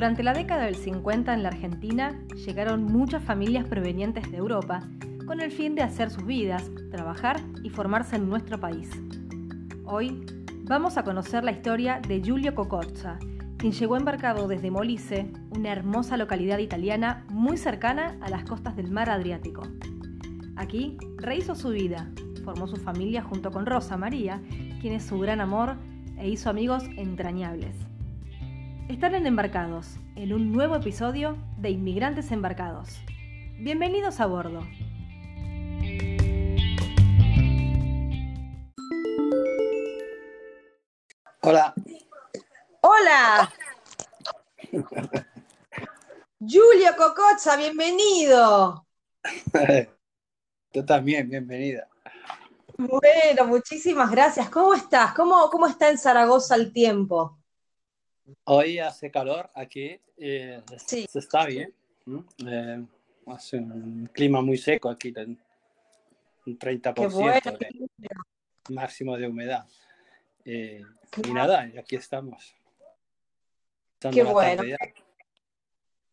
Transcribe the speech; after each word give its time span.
Durante 0.00 0.22
la 0.22 0.32
década 0.32 0.64
del 0.64 0.76
50 0.76 1.34
en 1.34 1.42
la 1.42 1.50
Argentina 1.50 2.18
llegaron 2.46 2.84
muchas 2.84 3.22
familias 3.22 3.66
provenientes 3.68 4.30
de 4.30 4.38
Europa 4.38 4.82
con 5.26 5.42
el 5.42 5.52
fin 5.52 5.74
de 5.74 5.82
hacer 5.82 6.08
sus 6.08 6.24
vidas, 6.24 6.70
trabajar 6.90 7.38
y 7.62 7.68
formarse 7.68 8.16
en 8.16 8.26
nuestro 8.26 8.58
país. 8.58 8.88
Hoy 9.84 10.24
vamos 10.62 10.96
a 10.96 11.04
conocer 11.04 11.44
la 11.44 11.52
historia 11.52 12.00
de 12.08 12.22
Giulio 12.22 12.54
Cocozza, 12.54 13.18
quien 13.58 13.72
llegó 13.72 13.98
embarcado 13.98 14.48
desde 14.48 14.70
Molise, 14.70 15.30
una 15.50 15.70
hermosa 15.70 16.16
localidad 16.16 16.56
italiana 16.60 17.26
muy 17.28 17.58
cercana 17.58 18.16
a 18.22 18.30
las 18.30 18.44
costas 18.44 18.76
del 18.76 18.90
mar 18.90 19.10
Adriático. 19.10 19.64
Aquí 20.56 20.96
rehizo 21.18 21.54
su 21.54 21.68
vida, 21.68 22.08
formó 22.42 22.68
su 22.68 22.76
familia 22.76 23.20
junto 23.20 23.50
con 23.50 23.66
Rosa 23.66 23.98
María, 23.98 24.40
quien 24.80 24.94
es 24.94 25.04
su 25.04 25.18
gran 25.18 25.42
amor 25.42 25.76
e 26.16 26.30
hizo 26.30 26.48
amigos 26.48 26.84
entrañables. 26.96 27.89
Están 28.90 29.14
en 29.14 29.24
Embarcados, 29.24 29.86
en 30.16 30.32
un 30.32 30.50
nuevo 30.50 30.74
episodio 30.74 31.38
de 31.58 31.70
Inmigrantes 31.70 32.32
Embarcados. 32.32 32.88
Bienvenidos 33.60 34.18
a 34.18 34.26
bordo. 34.26 34.66
Hola. 41.42 41.72
Hola. 42.80 43.52
Julio 46.40 46.90
Cocozza, 46.98 47.56
bienvenido. 47.56 48.84
Tú 50.72 50.84
también, 50.84 51.28
bienvenida. 51.28 51.86
Bueno, 52.76 53.46
muchísimas 53.46 54.10
gracias. 54.10 54.50
¿Cómo 54.50 54.74
estás? 54.74 55.14
¿Cómo, 55.14 55.48
cómo 55.48 55.68
está 55.68 55.90
en 55.90 55.96
Zaragoza 55.96 56.56
el 56.56 56.72
tiempo? 56.72 57.39
Hoy 58.44 58.78
hace 58.78 59.10
calor 59.10 59.50
aquí, 59.54 60.00
eh, 60.16 60.62
Sí. 60.86 61.06
se 61.10 61.18
está 61.18 61.46
bien. 61.46 61.72
Eh, 62.46 62.84
hace 63.26 63.56
un 63.56 64.08
clima 64.12 64.40
muy 64.42 64.58
seco 64.58 64.88
aquí, 64.88 65.12
un 66.46 66.58
30% 66.58 66.94
Qué 66.94 67.06
bueno. 67.06 67.40
de 67.98 68.08
máximo 68.70 69.16
de 69.16 69.26
humedad. 69.26 69.66
Eh, 70.44 70.82
y 71.24 71.32
nada, 71.32 71.68
aquí 71.78 71.96
estamos. 71.96 72.54
Qué 73.98 74.22
bueno. 74.22 74.62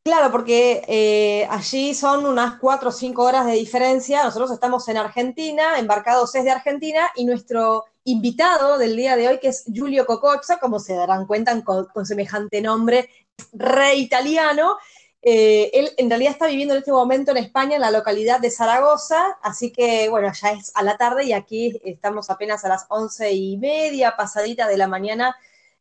Claro, 0.04 0.32
porque 0.32 0.84
eh, 0.88 1.46
allí 1.50 1.94
son 1.94 2.26
unas 2.26 2.60
cuatro 2.60 2.90
o 2.90 2.92
cinco 2.94 3.24
horas 3.24 3.46
de 3.46 3.54
diferencia. 3.54 4.24
Nosotros 4.24 4.52
estamos 4.52 4.88
en 4.88 4.96
Argentina, 4.96 5.78
embarcados 5.78 6.34
es 6.36 6.46
de 6.46 6.52
Argentina, 6.52 7.10
y 7.16 7.26
nuestro 7.26 7.84
invitado 8.08 8.78
del 8.78 8.96
día 8.96 9.18
de 9.18 9.28
hoy, 9.28 9.40
que 9.40 9.50
es 9.50 9.66
Giulio 9.66 10.06
Cocozza, 10.06 10.60
como 10.60 10.80
se 10.80 10.96
darán 10.96 11.28
cuenta 11.28 11.62
con, 11.64 12.06
semejante 12.06 12.62
nombre, 12.62 13.10
re 13.52 13.96
italiano. 13.96 14.78
Eh, 15.22 15.70
él 15.74 15.90
en 15.98 16.10
realidad 16.10 16.32
está 16.32 16.48
viviendo 16.48 16.74
en 16.74 16.80
este 16.80 16.94
momento 16.94 17.32
en 17.32 17.38
España, 17.38 17.76
en 17.76 17.82
la 17.82 17.92
localidad 17.92 18.40
de 18.40 18.50
Zaragoza, 18.50 19.38
así 19.44 19.74
que 19.74 20.08
bueno, 20.08 20.32
ya 20.42 20.52
es 20.52 20.72
a 20.74 20.84
la 20.84 20.96
tarde 20.96 21.26
y 21.26 21.34
aquí 21.34 21.82
estamos 21.84 22.30
apenas 22.30 22.64
a 22.64 22.70
las 22.70 22.86
once 22.88 23.34
y 23.34 23.58
media, 23.58 24.16
pasadita 24.16 24.70
de 24.70 24.78
la 24.78 24.88
mañana, 24.88 25.36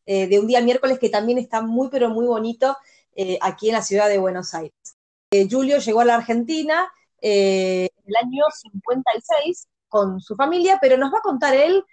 eh, 0.05 0.27
de 0.27 0.41
un 0.41 0.49
día 0.49 0.61
miércoles 0.63 0.99
que 0.99 1.11
también 1.11 1.39
está 1.39 1.63
muy, 1.63 1.91
pero 1.91 2.09
muy 2.09 2.27
bonito 2.27 2.77
eh, 3.15 3.39
aquí 3.41 3.69
en 3.69 3.75
la 3.75 3.83
ciudad 3.83 4.09
de 4.09 4.19
Buenos 4.19 4.53
Aires. 4.53 4.75
Julio 5.49 5.79
llegó 5.79 6.01
a 6.01 6.05
la 6.05 6.17
Argentina 6.17 6.91
en 7.21 7.89
el 8.05 8.17
año 8.17 8.45
56 8.51 9.69
con 9.89 10.21
su 10.21 10.35
familia, 10.35 10.79
pero 10.81 10.97
nos 10.97 11.13
va 11.13 11.19
a 11.19 11.23
contar 11.23 11.55
él 11.55 11.85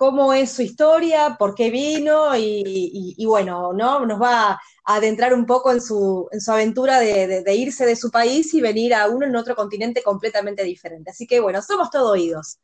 cómo 0.00 0.32
es 0.32 0.50
su 0.52 0.62
historia, 0.62 1.36
por 1.38 1.54
qué 1.54 1.68
vino 1.70 2.34
y, 2.34 2.62
y- 2.64 3.14
y 3.18 3.26
bueno, 3.26 3.74
¿no? 3.74 4.06
Nos 4.06 4.18
va 4.18 4.52
a 4.52 4.58
adentrar 4.86 5.34
un 5.34 5.44
poco 5.44 5.70
en 5.72 5.82
su, 5.82 6.26
en 6.32 6.40
su 6.40 6.50
aventura 6.52 6.98
de, 7.00 7.26
de- 7.26 7.42
de 7.42 7.54
irse 7.54 7.84
de 7.84 7.94
su 7.96 8.10
país 8.10 8.54
y 8.54 8.62
venir 8.62 8.94
a 8.94 9.10
uno 9.10 9.26
en 9.26 9.36
otro 9.36 9.54
continente 9.54 10.02
completamente 10.02 10.64
diferente. 10.64 11.10
Así 11.10 11.26
que 11.26 11.38
bueno, 11.40 11.60
somos 11.60 11.90
todo 11.90 12.12
oídos. 12.12 12.58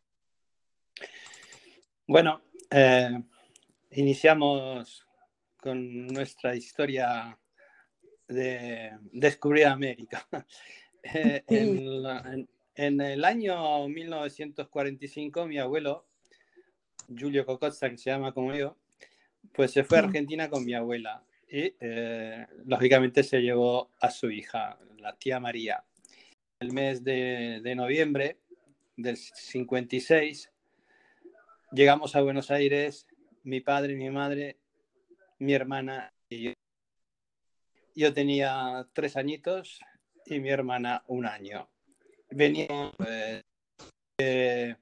Bueno, 2.07 2.41
eh, 2.71 3.23
iniciamos 3.91 5.07
con 5.59 6.07
nuestra 6.07 6.57
historia 6.57 7.39
de 8.29 8.93
descubrir 9.13 9.67
América. 9.67 10.27
Eh, 11.15 11.45
Sí. 11.47 11.55
en, 11.55 12.03
la- 12.03 12.19
en- 12.33 12.49
en 12.75 13.01
el 13.01 13.25
año 13.25 13.87
1945, 13.87 15.47
mi 15.47 15.57
abuelo, 15.59 16.05
Giulio 17.15 17.45
Cocozza, 17.47 17.91
que 17.91 17.99
se 17.99 18.11
llama 18.11 18.33
como 18.33 18.55
yo, 18.55 18.77
pues 19.53 19.73
se 19.73 19.85
fue 19.85 19.99
a. 19.99 20.03
Argentina 20.03 20.49
con 20.51 20.65
mi 20.65 20.75
abuela 20.75 21.23
y 21.49 21.75
eh, 21.81 22.47
lógicamente 22.65 23.23
se 23.23 23.41
llevó 23.41 23.91
a 24.01 24.11
su 24.11 24.31
hija, 24.31 24.79
la 24.99 25.17
tía 25.17 25.41
María. 25.41 25.85
El 26.59 26.73
mes 26.73 27.05
de, 27.05 27.61
de 27.63 27.75
noviembre 27.75 28.39
del 28.97 29.17
56 29.17 30.51
llegamos 31.73 32.17
a 32.17 32.23
Buenos 32.23 32.51
Aires, 32.51 33.07
mi 33.43 33.61
padre, 33.61 33.95
mi 33.95 34.11
madre, 34.11 34.59
mi 35.39 35.53
hermana 35.53 36.13
y 36.29 36.43
yo. 36.45 36.53
Yo 37.95 38.13
tenía 38.13 38.87
tres 38.93 39.17
añitos 39.17 39.81
y 40.27 40.41
mi 40.41 40.51
hermana 40.51 41.05
un 41.07 41.27
año. 41.27 41.69
Venía 42.31 42.93
eh, 43.07 43.43
de 44.19 44.77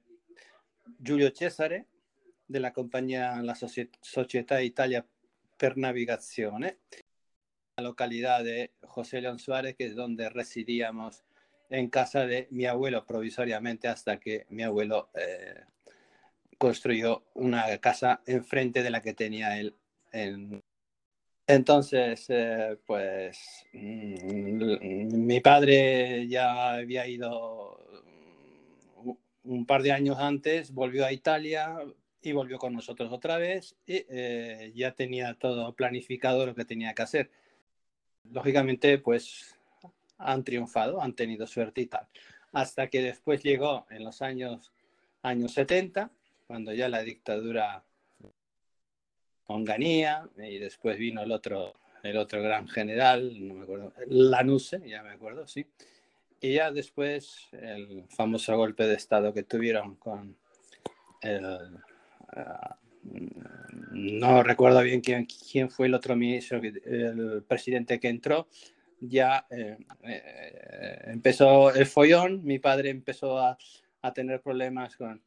Giulio 1.03 1.31
Cesare, 1.33 1.85
de 2.47 2.59
la 2.59 2.73
compañía 2.73 3.41
La 3.41 3.55
Socie- 3.55 3.89
Società 4.01 4.61
Italia 4.61 5.05
per 5.57 5.77
Navigazione, 5.77 6.77
la 7.77 7.83
localidad 7.83 8.43
de 8.43 8.71
José 8.83 9.21
León 9.21 9.39
Suárez, 9.39 9.75
que 9.75 9.85
es 9.85 9.95
donde 9.95 10.29
residíamos 10.29 11.23
en 11.69 11.89
casa 11.89 12.25
de 12.25 12.47
mi 12.51 12.65
abuelo 12.65 13.05
provisoriamente 13.05 13.87
hasta 13.87 14.19
que 14.19 14.45
mi 14.49 14.63
abuelo 14.63 15.09
eh, 15.15 15.61
construyó 16.57 17.25
una 17.33 17.77
casa 17.79 18.21
enfrente 18.25 18.83
de 18.83 18.89
la 18.89 19.01
que 19.01 19.13
tenía 19.13 19.59
él. 19.59 19.75
en- 20.11 20.63
Entonces, 21.47 22.25
eh, 22.29 22.77
pues 22.85 23.65
mm, 23.73 25.15
mi 25.17 25.39
padre 25.41 26.27
ya 26.27 26.73
había 26.73 27.07
ido 27.07 27.79
un 29.43 29.65
par 29.67 29.83
de 29.83 29.91
años 29.91 30.17
antes, 30.19 30.71
volvió 30.71 31.05
a 31.05 31.11
Italia 31.11 31.77
y 32.25 32.33
volvió 32.33 32.57
con 32.57 32.73
nosotros 32.73 33.11
otra 33.11 33.37
vez 33.37 33.75
y 33.85 34.05
eh, 34.09 34.71
ya 34.75 34.91
tenía 34.93 35.35
todo 35.35 35.73
planificado 35.73 36.45
lo 36.45 36.55
que 36.55 36.65
tenía 36.65 36.93
que 36.93 37.03
hacer. 37.03 37.31
Lógicamente, 38.31 38.97
pues 38.97 39.55
han 40.17 40.43
triunfado, 40.43 41.01
han 41.01 41.13
tenido 41.13 41.45
suerte 41.47 41.81
y 41.81 41.85
tal. 41.87 42.07
Hasta 42.51 42.87
que 42.87 43.01
después 43.01 43.43
llegó 43.43 43.85
en 43.89 44.03
los 44.03 44.21
años, 44.21 44.71
años 45.21 45.53
70, 45.53 46.09
cuando 46.47 46.73
ya 46.73 46.89
la 46.89 47.03
dictadura 47.03 47.83
Onganía 49.47 50.27
y 50.37 50.57
después 50.57 50.97
vino 50.97 51.21
el 51.21 51.31
otro, 51.31 51.73
el 52.01 52.17
otro 52.17 52.41
gran 52.41 52.67
general, 52.67 53.47
no 53.47 53.53
me 53.55 53.63
acuerdo, 53.63 53.93
Lanuse, 54.07 54.81
ya 54.87 55.03
me 55.03 55.11
acuerdo, 55.11 55.47
sí. 55.47 55.65
Y 56.41 56.53
ya 56.55 56.71
después 56.71 57.47
el 57.51 58.05
famoso 58.09 58.55
golpe 58.57 58.85
de 58.87 58.95
Estado 58.95 59.33
que 59.33 59.43
tuvieron 59.43 59.95
con 59.95 60.35
el... 61.21 61.59
ah, 62.33 62.77
no 63.91 64.43
recuerdo 64.43 64.81
bien 64.81 65.01
quién, 65.01 65.25
quién 65.25 65.69
fue 65.69 65.87
el 65.87 65.93
otro 65.93 66.15
ministro, 66.15 66.59
el 66.59 67.43
presidente 67.47 67.99
que 67.99 68.09
entró, 68.09 68.47
ya 68.99 69.45
eh, 69.49 69.77
eh, 70.03 71.01
empezó 71.07 71.73
el 71.73 71.85
follón, 71.85 72.43
mi 72.43 72.59
padre 72.59 72.89
empezó 72.89 73.37
a, 73.37 73.57
a 74.01 74.13
tener 74.13 74.41
problemas 74.41 74.95
con, 74.95 75.21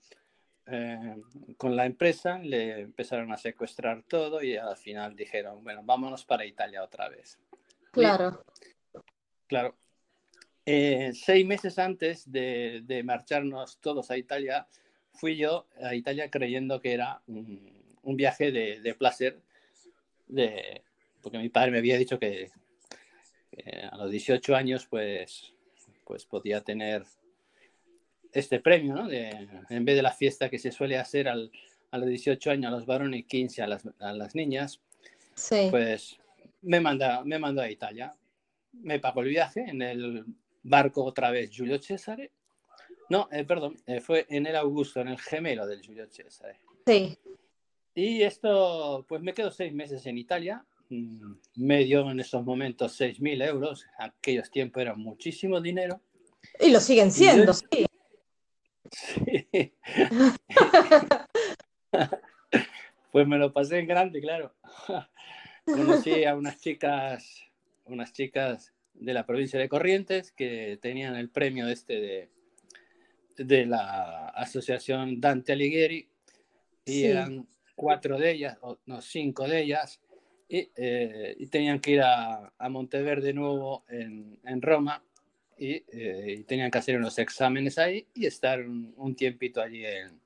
eh, 0.67 1.17
con 1.57 1.77
la 1.77 1.87
empresa, 1.87 2.39
le 2.39 2.81
empezaron 2.81 3.33
a 3.33 3.37
secuestrar 3.37 4.03
todo 4.03 4.43
y 4.43 4.57
al 4.57 4.77
final 4.77 5.15
dijeron, 5.15 5.63
bueno, 5.63 5.83
vámonos 5.85 6.25
para 6.25 6.45
Italia 6.45 6.83
otra 6.83 7.09
vez. 7.09 7.39
Claro. 7.91 8.45
Claro. 9.47 9.77
Eh, 10.67 11.13
seis 11.15 11.47
meses 11.47 11.79
antes 11.79 12.31
de, 12.31 12.83
de 12.85 13.03
marcharnos 13.03 13.79
todos 13.81 14.11
a 14.11 14.19
Italia, 14.19 14.67
fui 15.19 15.37
yo 15.37 15.67
a 15.83 15.95
Italia 15.95 16.31
creyendo 16.31 16.81
que 16.81 16.93
era 16.93 17.21
un, 17.27 17.71
un 18.03 18.17
viaje 18.17 18.51
de, 18.53 18.81
de 18.81 18.95
placer, 18.95 19.39
de, 20.27 20.83
porque 21.21 21.39
mi 21.39 21.49
padre 21.49 21.73
me 21.73 21.79
había 21.79 21.99
dicho 21.99 22.19
que, 22.19 22.51
que 23.51 23.81
a 23.91 23.97
los 23.97 24.11
18 24.11 24.55
años 24.55 24.87
pues, 24.87 25.53
pues 26.05 26.25
podía 26.25 26.63
tener 26.63 27.05
este 28.33 28.61
premio, 28.61 28.95
¿no? 28.95 29.09
De, 29.09 29.49
en 29.71 29.85
vez 29.85 29.97
de 29.97 30.03
la 30.03 30.13
fiesta 30.13 30.49
que 30.49 30.59
se 30.59 30.71
suele 30.71 30.99
hacer 30.99 31.29
al, 31.29 31.51
a 31.91 31.99
los 31.99 32.09
18 32.09 32.51
años 32.51 32.69
a 32.73 32.77
los 32.77 32.87
varones 32.87 33.21
y 33.21 33.25
15 33.25 33.63
a 33.63 33.67
las, 33.67 33.83
a 33.99 34.13
las 34.13 34.35
niñas, 34.35 34.81
Sí. 35.35 35.69
pues 35.71 36.19
me, 36.63 36.81
manda, 36.81 37.23
me 37.25 37.39
mandó 37.39 37.63
a 37.63 37.71
Italia. 37.71 38.15
Me 38.73 38.99
pagó 38.99 39.23
el 39.23 39.29
viaje 39.29 39.61
en 39.61 39.83
el 39.83 40.25
barco 40.63 41.05
otra 41.05 41.31
vez 41.31 41.51
Giulio 41.51 41.81
Cesare. 41.81 42.31
No, 43.09 43.29
eh, 43.33 43.45
perdón, 43.45 43.77
eh, 43.87 44.01
fue 44.01 44.27
en 44.29 44.47
el 44.47 44.57
Augusto, 44.57 45.01
en 45.01 45.09
el 45.09 45.19
gemelo 45.19 45.67
del 45.67 45.81
Giulio 45.81 46.07
Cesare. 46.11 46.59
Sí. 46.87 47.17
Y 47.95 48.23
esto, 48.23 49.05
pues 49.09 49.23
me 49.23 49.33
quedo 49.33 49.51
seis 49.51 49.73
meses 49.73 50.05
en 50.07 50.19
Italia. 50.19 50.65
mm, 50.91 51.33
medio 51.57 52.11
en 52.11 52.21
esos 52.21 52.45
momentos 52.45 52.99
6.000 52.99 53.43
euros. 53.43 53.87
Aquellos 53.99 54.51
tiempos 54.51 54.81
era 54.81 54.95
muchísimo 54.95 55.61
dinero. 55.61 56.01
Y 56.61 56.71
lo 56.71 56.81
siguen 56.81 57.11
siendo, 57.11 57.53
sí. 57.53 57.67
Sí. 58.91 59.47
pues 63.13 63.29
me 63.29 63.37
lo 63.37 63.53
pasé 63.53 63.81
en 63.81 63.87
grande, 63.87 64.23
claro. 64.23 64.55
Conocí 65.67 66.25
a 66.25 66.35
unas 66.35 66.59
chicas, 66.59 67.43
unas 67.85 68.15
chicas 68.15 68.73
de 68.95 69.13
la 69.13 69.27
provincia 69.27 69.61
de 69.61 69.69
Corrientes 69.69 70.33
que 70.33 70.79
tenían 70.81 71.17
el 71.17 71.29
premio 71.29 71.69
este 71.69 72.01
de, 72.01 72.31
de 73.39 73.67
la 73.67 74.29
asociación 74.29 75.21
Dante 75.21 75.53
Alighieri 75.53 76.09
y 76.85 77.05
eran 77.05 77.47
cuatro 77.75 78.19
de 78.19 78.33
ellas, 78.33 78.59
o 78.63 78.79
no, 78.87 79.01
cinco 79.01 79.47
de 79.47 79.63
ellas, 79.63 80.01
y, 80.49 80.71
eh, 80.77 81.37
tenían 81.51 81.81
que 81.81 81.93
ir 81.93 82.01
a, 82.03 82.53
a 82.59 82.69
Monteverde 82.69 83.29
de 83.29 83.35
nuevo 83.35 83.85
en, 83.89 84.39
en 84.45 84.63
Roma 84.63 85.03
eh, 85.59 86.37
y, 86.39 86.45
tenían 86.45 86.71
que 86.71 86.79
hacer 86.79 86.97
unos 86.97 87.19
exámenes 87.19 87.79
ahí 87.79 88.07
y 88.15 88.27
estar 88.27 88.61
un, 88.61 89.15
tiempito 89.17 89.61
allí 89.61 89.85
en, 89.85 90.21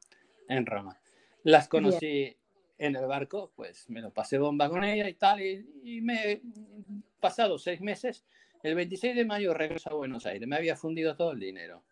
en, 0.48 0.66
Roma. 0.66 1.00
Las 1.42 1.68
conocí 1.68 2.36
en 2.78 2.96
el 2.96 3.06
barco, 3.06 3.52
pues 3.56 3.88
me 3.88 4.00
lo 4.00 4.10
pasé 4.10 4.38
bomba 4.38 4.68
con 4.68 4.84
ella 4.84 5.08
y 5.08 5.14
tal, 5.14 5.40
y, 5.40 6.00
me 6.02 6.40
pasado 7.18 7.58
seis 7.58 7.80
meses, 7.80 8.24
el 8.62 8.74
26 8.74 9.16
de 9.16 9.24
mayo 9.24 9.54
regreso 9.54 9.90
a 9.90 9.94
Buenos 9.94 10.26
Aires, 10.26 10.46
me 10.46 10.56
había 10.56 10.76
fundido 10.76 11.16
todo 11.16 11.32
el 11.32 11.40
dinero. 11.40 11.82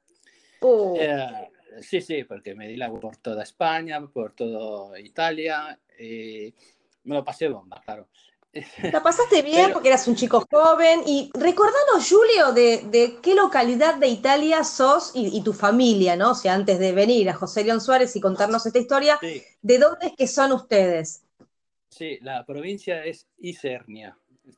Oh. 0.60 0.96
Eh, 0.98 1.50
sí, 1.80 2.00
sí, 2.00 2.24
porque 2.24 2.54
me 2.54 2.68
di 2.68 2.76
la 2.76 2.90
por 2.90 3.16
toda 3.16 3.42
España, 3.42 4.00
por 4.06 4.32
toda 4.32 4.98
Italia, 4.98 5.78
y 5.98 6.52
me 7.04 7.14
lo 7.14 7.24
pasé 7.24 7.48
bomba, 7.48 7.80
claro. 7.84 8.08
La 8.92 9.00
pasaste 9.02 9.42
bien 9.42 9.72
porque 9.72 9.88
eras 9.88 10.06
un 10.08 10.16
chico 10.16 10.46
joven. 10.50 11.02
Y 11.06 11.30
recordanos, 11.34 12.08
Julio, 12.08 12.52
de, 12.52 13.18
qué 13.22 13.34
localidad 13.34 13.96
de 13.96 14.08
Italia 14.08 14.64
sos 14.64 15.12
y, 15.14 15.42
tu 15.42 15.52
familia, 15.52 16.16
¿no? 16.16 16.32
O 16.32 16.34
sea, 16.34 16.54
antes 16.54 16.78
de 16.78 16.92
venir 16.92 17.28
a 17.30 17.34
José 17.34 17.64
León 17.64 17.80
Suárez 17.80 18.14
y 18.16 18.20
contarnos 18.20 18.66
esta 18.66 18.78
historia, 18.78 19.18
¿de 19.20 19.78
dónde 19.78 20.06
es 20.06 20.12
que 20.16 20.26
son 20.26 20.52
ustedes? 20.52 21.22
Sí, 21.88 22.18
la 22.22 22.44
provincia 22.44 23.04
es 23.04 23.26
Isernia, 23.38 24.16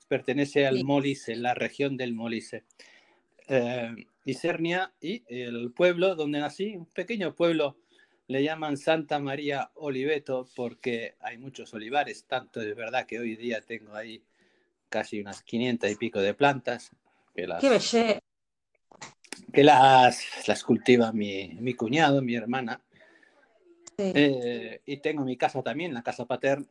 pertenece 0.09 0.67
al 0.67 0.85
Molise, 0.85 1.35
la 1.35 1.55
región 1.55 1.97
del 1.97 2.15
Molise. 2.15 2.65
Eh, 3.49 4.07
Isernia 4.25 4.93
y 5.01 5.23
el 5.29 5.73
pueblo 5.73 6.15
donde 6.15 6.41
nací, 6.41 6.77
un 6.77 6.87
pequeño 6.87 7.35
pueblo 7.35 7.77
le 8.29 8.43
llaman 8.43 8.77
Santa 8.77 9.19
María 9.19 9.71
Oliveto 9.75 10.49
porque 10.55 11.17
hay 11.21 11.39
muchos 11.39 11.75
olivares, 11.75 12.25
tanto 12.27 12.61
de 12.61 12.75
verdad 12.75 13.07
que 13.07 13.19
hoy 13.19 13.37
día 13.37 13.61
tengo 13.61 13.95
ahí 13.95 14.23
casi 14.89 15.21
unas 15.21 15.43
500 15.43 15.91
y 15.91 15.97
pico 15.97 16.21
de 16.21 16.35
plantas. 16.35 16.91
Que 17.35 17.47
las, 17.47 17.61
¡Qué 17.61 18.21
Que 19.53 19.65
las, 19.65 20.47
las 20.47 20.63
cultiva 20.63 21.13
mi, 21.13 21.57
mi 21.61 21.75
cuñado, 21.75 22.23
mi 22.23 22.35
hermana. 22.35 22.81
Eh, 23.99 24.81
y 24.87 24.97
tengo 24.99 25.25
mi 25.25 25.37
casa 25.37 25.63
también, 25.63 25.95
la 25.95 26.03
casa 26.03 26.27
paterna, 26.27 26.67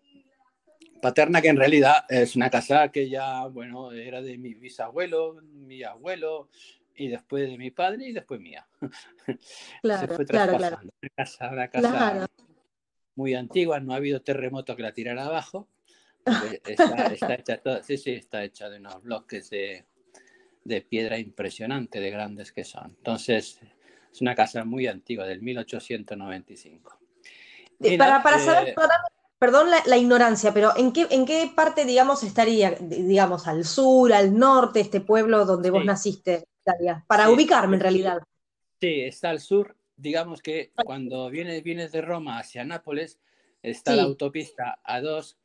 paterna, 1.01 1.42
que 1.42 1.50
en 1.50 1.57
realidad 1.57 2.06
es 2.09 2.36
una 2.36 2.50
casa 2.50 2.89
que 2.89 3.09
ya, 3.09 3.45
bueno, 3.47 3.92
era 3.92 4.21
de 4.21 4.38
mi 4.38 4.54
bisabuelo, 4.54 5.42
mi 5.42 5.83
abuelo, 5.83 6.50
y 6.96 7.08
después 7.08 7.50
de 7.50 7.58
mi 7.58 7.72
padre 7.72 8.08
y 8.08 8.14
después 8.14 8.40
mía. 8.40 8.68
Claro, 9.82 10.08
Se 10.08 10.16
fue 10.16 10.26
claro, 10.26 10.58
claro. 10.58 10.80
Una 10.82 11.10
casa, 11.16 11.50
una 11.52 11.68
casa 11.70 12.28
muy 13.16 13.34
antigua, 13.34 13.80
no 13.80 13.94
ha 13.94 13.98
habido 13.98 14.22
terremoto 14.22 14.76
que 14.76 14.84
la 14.84 14.94
tirara 14.94 15.26
abajo. 15.26 15.68
Está, 16.66 17.36
hecha 17.36 17.84
sí, 17.84 17.98
sí, 17.98 18.12
está 18.12 18.44
hecha 18.44 18.70
de 18.70 18.78
unos 18.78 19.02
bloques 19.02 19.50
de, 19.50 19.86
de 20.64 20.82
piedra 20.82 21.18
impresionante, 21.18 22.00
de 22.00 22.12
grandes 22.12 22.52
que 22.52 22.64
son. 22.64 22.94
Entonces, 22.98 23.60
es 24.12 24.22
una 24.22 24.36
casa 24.36 24.64
muy 24.64 24.86
antigua, 24.88 25.26
del 25.26 25.42
1895. 25.42 27.00
Y 27.80 27.98
para, 27.98 28.22
para 28.22 28.38
saber, 28.38 28.70
eh, 28.70 28.76
perdón 29.40 29.70
la, 29.72 29.98
ignorancia, 29.98 30.54
pero 30.54 30.72
¿en 30.78 30.94
qué, 30.94 31.08
¿en 31.10 31.26
qué 31.26 31.52
parte, 31.56 31.86
digamos, 31.86 32.22
estaría, 32.22 32.72
digamos, 32.80 33.48
al 33.48 33.66
sur, 33.66 34.14
al 34.14 34.38
norte, 34.38 34.82
este 34.82 35.02
pueblo 35.02 35.46
donde 35.46 35.72
vos 35.72 35.84
naciste? 35.84 36.44
Para 37.08 37.30
ubicarme 37.30 37.78
en 37.78 37.81
realidad. 37.81 38.19
Sí, 38.80 39.02
está 39.02 39.30
al 39.30 39.40
sur. 39.40 39.75
Digamos 39.96 40.42
que 40.42 40.72
cuando 40.84 41.30
vienes, 41.30 41.62
vienes 41.63 41.92
de 41.92 42.02
Roma 42.02 42.40
hacia 42.40 42.66
Nápoles, 42.66 43.19
está 43.62 43.96
la 43.96 44.04
autopista 44.04 44.80
A2, 44.84 45.36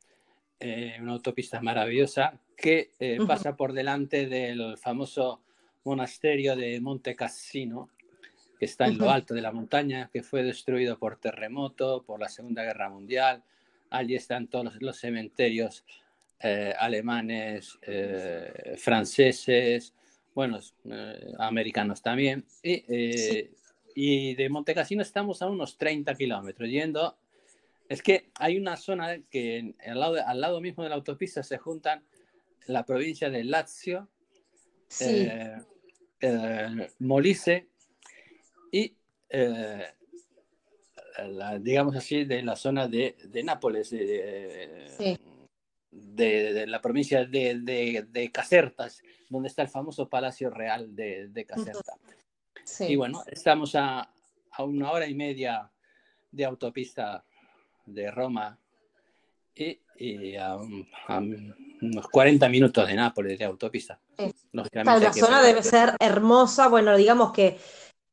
eh, 0.59 0.97
una 0.99 1.13
autopista 1.13 1.61
maravillosa 1.61 2.39
que 2.55 2.91
eh, 2.99 3.19
pasa 3.27 3.55
por 3.55 3.73
delante 3.73 4.25
del 4.25 4.77
famoso 4.77 5.43
monasterio 5.83 6.55
de 6.55 6.81
Monte 6.81 7.15
Cassino, 7.15 7.91
que 8.57 8.65
está 8.65 8.87
en 8.87 8.97
lo 8.97 9.11
alto 9.11 9.35
de 9.35 9.41
la 9.41 9.51
montaña, 9.51 10.09
que 10.11 10.23
fue 10.23 10.41
destruido 10.41 10.97
por 10.97 11.19
terremoto, 11.19 12.03
por 12.03 12.19
la 12.19 12.27
Segunda 12.27 12.63
Guerra 12.63 12.89
Mundial. 12.89 13.43
Allí 13.91 14.15
están 14.15 14.47
todos 14.47 14.81
los, 14.81 14.97
cementerios 14.97 15.85
eh, 16.39 16.73
alemanes, 16.79 17.77
franceses, 18.77 19.93
bueno, 20.37 20.59
eh, 20.85 21.33
americanos 21.39 22.03
también. 22.03 22.45
Y, 22.61 22.83
eh, 22.87 23.49
y 23.95 24.35
de 24.35 24.49
Montecassino 24.49 25.01
estamos 25.01 25.41
a 25.41 25.47
unos 25.47 25.79
30 25.79 26.13
kilómetros 26.13 26.69
yendo. 26.69 27.17
Es 27.89 28.03
que 28.03 28.29
hay 28.35 28.55
una 28.55 28.77
zona 28.77 29.17
que 29.31 29.73
al 29.83 29.99
lado, 29.99 30.17
al 30.23 30.39
lado 30.39 30.61
mismo 30.61 30.83
de 30.83 30.89
la 30.89 30.95
autopista 30.95 31.41
se 31.41 31.57
juntan 31.57 32.03
la 32.67 32.85
provincia 32.85 33.31
de 33.31 33.45
Lazio, 33.45 34.09
eh, 34.99 35.57
Molise 36.99 37.69
y, 38.71 38.93
digamos 41.61 41.95
así, 41.95 42.25
de 42.25 42.43
la 42.43 42.55
zona 42.55 42.87
de, 42.87 43.15
de 43.23 43.41
Nápoles, 43.41 43.89
de, 43.89 44.05
de, 44.05 45.19
la 46.67 46.81
provincia 46.81 47.25
de, 47.25 48.29
Casertas, 48.33 49.01
donde 49.29 49.49
está 49.49 49.61
el 49.61 49.69
famoso 49.69 50.07
Palacio 50.09 50.49
Real 50.49 50.95
de, 50.95 51.45
Caserta. 51.47 51.93
Y 52.79 52.95
bueno, 52.95 53.23
estamos 53.27 53.75
a, 53.75 54.09
una 54.59 54.91
hora 54.91 55.07
y 55.07 55.15
media 55.15 55.71
de 56.31 56.45
autopista 56.45 57.23
de 57.85 58.11
Roma 58.11 58.59
y, 59.55 60.35
a, 60.35 60.55
unos 61.81 62.07
40 62.09 62.49
minutos 62.49 62.87
de 62.87 62.95
Nápoles 62.95 63.39
de 63.39 63.45
autopista. 63.45 63.99
la 64.51 65.13
zona 65.13 65.41
debe 65.41 65.63
ser 65.63 65.93
hermosa, 65.99 66.67
bueno, 66.67 66.95
digamos 66.97 67.31
que 67.31 67.57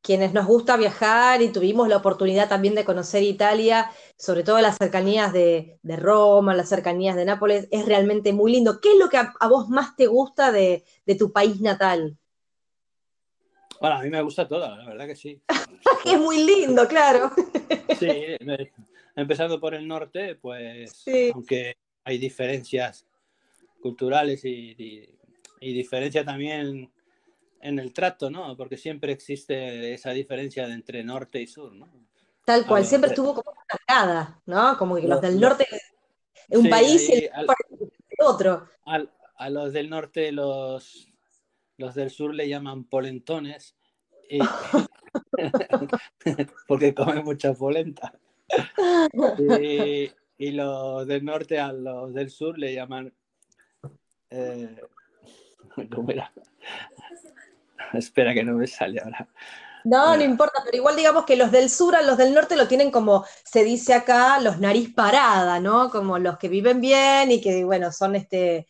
quienes 0.05 0.33
nos 0.33 0.45
gusta 0.45 0.77
viajar 0.77 1.41
y 1.41 1.51
tuvimos 1.51 1.87
la 1.87 1.97
oportunidad 1.97 2.47
también 2.47 2.75
de 2.75 2.85
conocer 2.85 3.23
Italia, 3.23 3.89
sobre 4.15 4.43
todo 4.43 4.61
las 4.61 4.77
cercanías 4.77 5.33
de, 5.33 5.79
Roma, 5.83 6.53
las 6.53 6.69
cercanías 6.69 7.15
de 7.15 7.25
Nápoles, 7.25 7.67
es 7.71 7.87
realmente 7.87 8.31
muy 8.31 8.51
lindo. 8.51 8.79
¿Qué 8.79 8.91
es 8.91 8.99
lo 8.99 9.09
que 9.09 9.17
a, 9.17 9.47
vos 9.49 9.67
más 9.67 9.95
te 9.95 10.05
gusta 10.05 10.51
de, 10.51 10.85
tu 11.17 11.31
país 11.31 11.59
natal? 11.59 12.15
Bueno, 13.81 13.95
a 13.95 14.03
mí 14.03 14.09
me 14.11 14.21
gusta 14.21 14.47
todo, 14.47 14.77
la 14.77 14.85
verdad 14.85 15.07
que 15.07 15.15
sí. 15.15 15.41
es 16.05 16.19
muy 16.19 16.45
lindo, 16.45 16.87
claro. 16.87 17.31
sí, 17.99 18.37
empezando 19.15 19.59
por 19.59 19.73
el 19.73 19.87
norte, 19.87 20.35
pues 20.35 21.03
aunque 21.33 21.77
hay 22.03 22.19
diferencias 22.19 23.07
culturales 23.81 24.45
y, 24.45 25.09
y 25.59 25.73
diferencia 25.73 26.23
también 26.23 26.91
en 27.65 27.79
el 27.79 27.93
trato, 27.93 28.29
¿no? 28.29 28.55
Porque 28.55 28.77
siempre 28.77 29.11
existe 29.11 29.93
esa 29.93 30.11
diferencia 30.11 30.65
entre 30.67 31.03
norte 31.03 31.41
y 31.41 31.47
sur, 31.47 31.73
¿no? 31.73 31.89
Tal 32.45 32.67
cual, 32.67 32.85
siempre 32.85 33.09
estuvo 33.09 33.33
como 33.33 33.51
marcada, 33.67 34.39
¿no? 34.45 34.77
Como 34.77 34.95
que 34.97 35.07
los, 35.07 35.19
del 35.19 35.39
norte 35.39 35.65
es 36.47 36.57
un 36.59 36.69
país 36.69 37.09
y 37.09 37.23
el 37.23 37.47
otro. 38.19 38.69
a 38.85 39.49
los 39.49 39.73
del 39.73 39.89
norte, 39.89 40.31
los, 40.31 41.11
los 41.77 41.95
del 41.95 42.11
sur 42.11 42.35
le 42.35 42.47
llaman 42.47 42.83
polentones, 42.83 43.75
porque 46.67 46.93
comen 46.93 47.23
mucha 47.23 47.53
polenta. 47.53 48.13
Y, 50.37 50.51
los 50.51 51.07
del 51.07 51.25
norte 51.25 51.59
a 51.59 51.73
los 51.73 52.13
del 52.13 52.29
sur 52.29 52.59
le 52.59 52.75
llaman... 52.75 53.11
Eh, 54.29 54.81
¿Cómo 55.95 56.11
era? 56.11 56.31
Espera 57.93 58.33
que 58.33 58.43
no 58.43 58.53
me 58.53 58.67
sale 58.67 58.99
ahora. 59.01 59.27
No, 59.83 60.17
no 60.17 60.23
importa, 60.23 60.61
pero 60.65 60.77
igual 60.77 60.95
digamos 60.95 61.25
que 61.25 61.35
los 61.35 61.51
del 61.51 61.69
sur 61.69 61.95
a 61.95 62.01
los 62.01 62.17
del 62.17 62.33
norte 62.33 62.55
lo 62.55 62.67
tienen 62.67 62.89
como 62.89 63.23
se 63.43 63.63
dice 63.63 63.93
acá, 63.93 64.39
los 64.39 64.59
nariz 64.59 64.91
parada, 64.93 65.59
¿no? 65.59 65.91
Como 65.91 66.17
los 66.17 66.39
que 66.39 66.49
viven 66.49 66.81
bien 66.81 67.29
y 67.29 67.39
que, 67.39 67.63
bueno, 67.63 67.91
son 67.91 68.15
este 68.15 68.65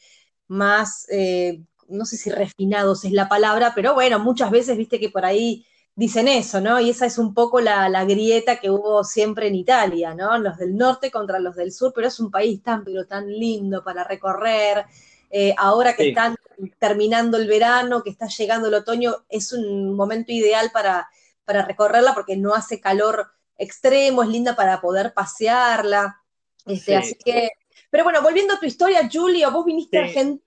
más, 0.48 1.08
eh, 1.10 1.64
no 1.88 2.06
sé 2.06 2.18
si 2.18 2.30
refinados 2.30 3.06
es 3.06 3.14
la 3.14 3.30
palabra, 3.30 3.72
pero 3.74 3.94
bueno, 3.94 4.20
muchas 4.20 4.52
veces 4.52 4.78
viste 4.78 5.00
que 5.00 5.10
por 5.10 5.26
ahí 5.26 5.66
dicen 5.96 6.28
eso, 6.28 6.60
¿no? 6.62 6.80
Y 6.80 6.90
esa 6.90 7.06
es 7.06 7.18
un 7.18 7.34
poco 7.34 7.62
la, 7.62 8.04
grieta 8.06 8.58
que 8.60 8.70
hubo 8.70 9.04
siempre 9.04 9.48
en 9.48 9.56
Italia, 9.56 10.14
¿no? 10.14 10.38
Los 10.38 10.58
del 10.58 10.76
norte 10.76 11.12
contra 11.12 11.40
los 11.40 11.56
del 11.56 11.72
sur, 11.72 11.94
pero 11.96 12.08
es 12.08 12.20
un 12.20 12.32
país 12.32 12.62
tan, 12.62 12.84
pero 12.84 13.06
tan 13.06 13.28
lindo 13.28 13.84
para 13.84 14.04
recorrer. 14.04 14.86
Eh, 15.30 15.54
ahora 15.58 15.96
que 15.96 16.10
están 16.10 16.36
terminando 16.80 17.38
el 17.38 17.48
verano, 17.48 18.04
que 18.04 18.10
está 18.10 18.28
llegando 18.28 18.68
el 18.68 18.74
otoño, 18.76 19.26
es 19.30 19.52
un 19.54 19.96
momento 19.96 20.32
ideal 20.32 20.72
para, 20.72 21.10
para 21.44 21.66
recorrerla 21.66 22.14
porque 22.14 22.38
no 22.38 22.54
hace 22.54 22.80
calor 22.80 23.32
extremo, 23.58 24.24
es 24.24 24.30
linda 24.30 24.56
para 24.56 24.82
poder 24.82 25.14
pasearla. 25.14 26.22
Este, 26.66 26.96
Así 26.96 27.16
que, 27.16 27.50
pero 27.90 28.04
bueno, 28.04 28.22
volviendo 28.22 28.54
a 28.54 28.60
tu 28.60 28.66
historia, 28.66 29.10
Julio, 29.12 29.52
vos 29.52 29.66
viniste 29.66 29.98
a 29.98 30.04
Argentina 30.04 30.42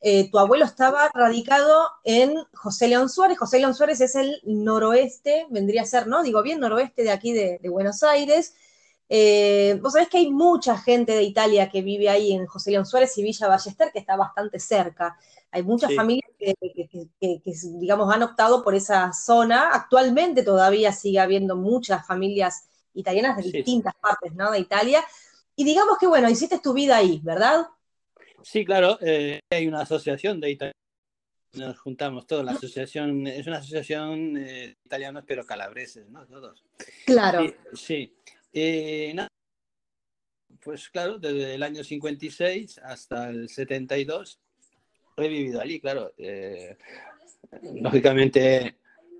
eh, 0.00 0.30
tu 0.30 0.38
abuelo 0.38 0.64
estaba 0.64 1.10
radicado 1.12 1.90
en 2.04 2.36
José 2.52 2.88
León 2.88 3.08
Suárez. 3.08 3.38
José 3.38 3.58
León 3.58 3.74
Suárez 3.74 4.00
es 4.00 4.14
el 4.14 4.40
noroeste, 4.44 5.46
vendría 5.50 5.82
a 5.82 5.86
ser, 5.86 6.06
¿no? 6.06 6.22
Digo 6.22 6.42
bien, 6.42 6.60
noroeste 6.60 7.02
de 7.02 7.10
aquí 7.10 7.32
de, 7.32 7.60
Buenos 7.68 8.02
Aires. 8.02 8.54
Eh, 9.08 9.78
vos 9.80 9.92
sabés 9.92 10.08
que 10.08 10.18
hay 10.18 10.30
mucha 10.30 10.76
gente 10.76 11.12
de 11.12 11.22
Italia 11.22 11.68
que 11.68 11.82
vive 11.82 12.08
ahí 12.08 12.32
en 12.32 12.46
José 12.46 12.72
León 12.72 12.86
Suárez 12.86 13.16
y 13.18 13.22
Villa 13.22 13.48
Ballester, 13.48 13.92
que 13.92 13.98
está 13.98 14.16
bastante 14.16 14.58
cerca. 14.58 15.16
Hay 15.50 15.62
muchas 15.62 15.94
familias 15.94 16.30
que, 16.38 16.54
digamos, 17.78 18.12
han 18.12 18.22
optado 18.22 18.62
por 18.62 18.74
esa 18.74 19.12
zona. 19.12 19.70
Actualmente 19.72 20.42
todavía 20.42 20.92
sigue 20.92 21.20
habiendo 21.20 21.56
muchas 21.56 22.06
familias 22.06 22.68
italianas 22.94 23.36
de 23.36 23.50
distintas 23.50 23.94
partes, 23.94 24.34
¿no? 24.34 24.50
De 24.50 24.58
Italia. 24.58 25.04
Y 25.54 25.64
digamos 25.64 25.98
que, 25.98 26.06
bueno, 26.06 26.28
hiciste 26.28 26.58
tu 26.58 26.72
vida 26.72 26.96
ahí, 26.96 27.20
¿verdad? 27.22 27.68
Sí, 28.42 28.64
claro, 28.64 28.98
eh, 29.00 29.40
hay 29.50 29.66
una 29.66 29.80
asociación 29.80 30.40
de 30.40 30.50
italianos, 30.50 30.76
nos 31.54 31.78
juntamos 31.80 32.26
todos, 32.26 32.44
la 32.44 32.52
asociación, 32.52 33.26
es 33.26 33.46
una 33.46 33.58
asociación 33.58 34.36
eh, 34.36 34.40
de 34.40 34.76
italianos 34.84 35.24
pero 35.26 35.46
calabreses, 35.46 36.08
¿no? 36.10 36.26
Todos. 36.26 36.62
Claro. 37.06 37.46
sí. 37.72 38.12
Pues 40.60 40.88
claro, 40.88 41.18
desde 41.18 41.54
el 41.54 41.62
año 41.62 41.84
56 41.84 42.78
hasta 42.78 43.28
el 43.28 43.48
72 43.48 44.40
he 45.16 45.28
vivido 45.28 45.60
allí, 45.60 45.80
claro. 45.80 46.12
Eh, 46.18 46.76
lógicamente 47.74 48.76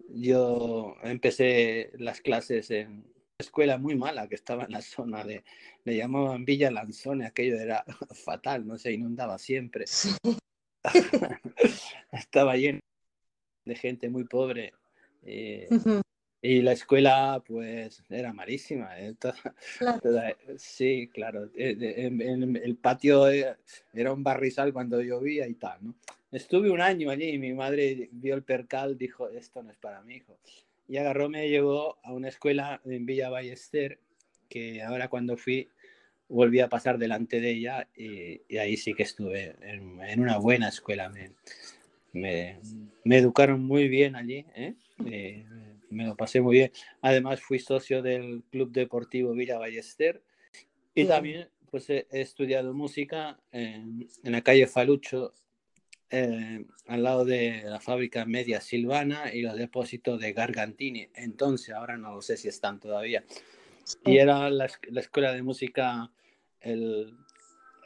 yo 0.08 0.96
empecé 1.02 1.92
las 1.98 2.20
clases 2.20 2.70
en 2.70 3.04
escuela 3.38 3.78
muy 3.78 3.94
mala 3.94 4.28
que 4.28 4.34
estaba 4.34 4.64
en 4.64 4.72
la 4.72 4.82
zona 4.82 5.22
de, 5.24 5.44
le 5.84 5.96
llamaban 5.96 6.44
Villa 6.44 6.70
Lanzone, 6.70 7.26
aquello 7.26 7.56
era 7.56 7.84
fatal, 8.24 8.66
no 8.66 8.78
se 8.78 8.92
inundaba 8.92 9.38
siempre. 9.38 9.84
estaba 12.12 12.56
lleno 12.56 12.80
de 13.64 13.74
gente 13.74 14.08
muy 14.08 14.24
pobre. 14.24 14.72
Eh, 15.22 15.68
y 16.42 16.62
la 16.62 16.72
escuela, 16.72 17.42
pues, 17.46 18.02
era 18.08 18.32
malísima. 18.32 18.98
¿eh? 18.98 19.14
sí, 20.56 21.10
claro. 21.12 21.50
Eh, 21.54 22.10
el 22.62 22.76
patio 22.76 23.28
era 23.28 24.12
un 24.12 24.22
barrizal 24.22 24.72
cuando 24.72 25.00
llovía 25.00 25.48
y 25.48 25.54
tal, 25.54 25.78
¿no? 25.82 25.94
Estuve 26.32 26.70
un 26.70 26.80
año 26.80 27.10
allí 27.10 27.30
y 27.30 27.38
mi 27.38 27.54
madre 27.54 28.08
vio 28.12 28.34
el 28.34 28.42
percal, 28.42 28.98
dijo, 28.98 29.28
esto 29.30 29.62
no 29.62 29.70
es 29.70 29.78
para 29.78 30.02
mi 30.02 30.16
hijo 30.16 30.38
y 30.88 30.96
agarró, 30.98 31.28
me 31.28 31.48
llevó 31.48 31.98
a 32.02 32.12
una 32.12 32.28
escuela 32.28 32.80
en 32.84 33.06
Villa 33.06 33.28
Ballester, 33.28 33.98
que 34.48 34.82
ahora 34.82 35.08
cuando 35.08 35.36
fui 35.36 35.68
volví 36.28 36.60
a 36.60 36.68
pasar 36.68 36.98
delante 36.98 37.40
de 37.40 37.50
ella 37.50 37.88
y, 37.96 38.56
ahí 38.56 38.76
sí 38.76 38.94
que 38.94 39.04
estuve 39.04 39.56
en, 39.60 40.20
una 40.20 40.38
buena 40.38 40.68
escuela. 40.68 41.08
Me, 42.12 42.60
me, 43.04 43.16
educaron 43.16 43.62
muy 43.62 43.88
bien 43.88 44.16
allí, 44.16 44.44
¿eh? 44.54 44.74
Me 45.96 46.06
lo 46.06 46.16
pasé 46.16 46.40
muy 46.40 46.56
bien. 46.56 46.72
Además 47.00 47.40
fui 47.40 47.58
socio 47.58 48.02
del 48.02 48.44
Club 48.50 48.70
Deportivo 48.70 49.32
Villa 49.32 49.58
Ballester 49.58 50.22
y 50.94 51.04
también 51.04 51.48
pues 51.70 51.90
he, 51.90 52.06
estudiado 52.10 52.72
música 52.72 53.38
en, 53.50 54.08
en, 54.22 54.32
la 54.32 54.42
calle 54.42 54.66
Falucho 54.66 55.34
eh, 56.08 56.64
al 56.86 57.02
lado 57.02 57.24
de 57.24 57.62
la 57.64 57.80
fábrica 57.80 58.24
Media 58.24 58.60
Silvana 58.60 59.34
y 59.34 59.42
los 59.42 59.56
depósitos 59.56 60.20
de 60.20 60.32
Gargantini. 60.32 61.08
Entonces, 61.14 61.74
ahora 61.74 61.96
no 61.96 62.22
sé 62.22 62.36
si 62.36 62.48
están 62.48 62.78
todavía. 62.78 63.24
Y 64.04 64.18
era 64.18 64.48
la, 64.50 64.66
escuela 64.66 65.32
de 65.32 65.42
música, 65.42 66.10
el, 66.60 67.12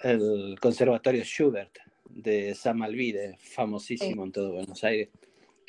el, 0.02 0.58
Conservatorio 0.60 1.24
Schubert 1.24 1.78
de 2.10 2.54
San 2.54 2.78
Malvide, 2.78 3.36
famosísimo 3.38 4.24
en 4.24 4.32
todo 4.32 4.52
Buenos 4.52 4.84
Aires. 4.84 5.08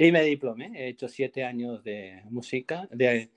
Y 0.01 0.11
me 0.11 0.23
diplomé, 0.23 0.71
he 0.73 0.87
hecho 0.87 1.07
siete 1.07 1.43
años 1.43 1.83
de 1.83 2.23
música, 2.31 2.87
de, 2.89 3.29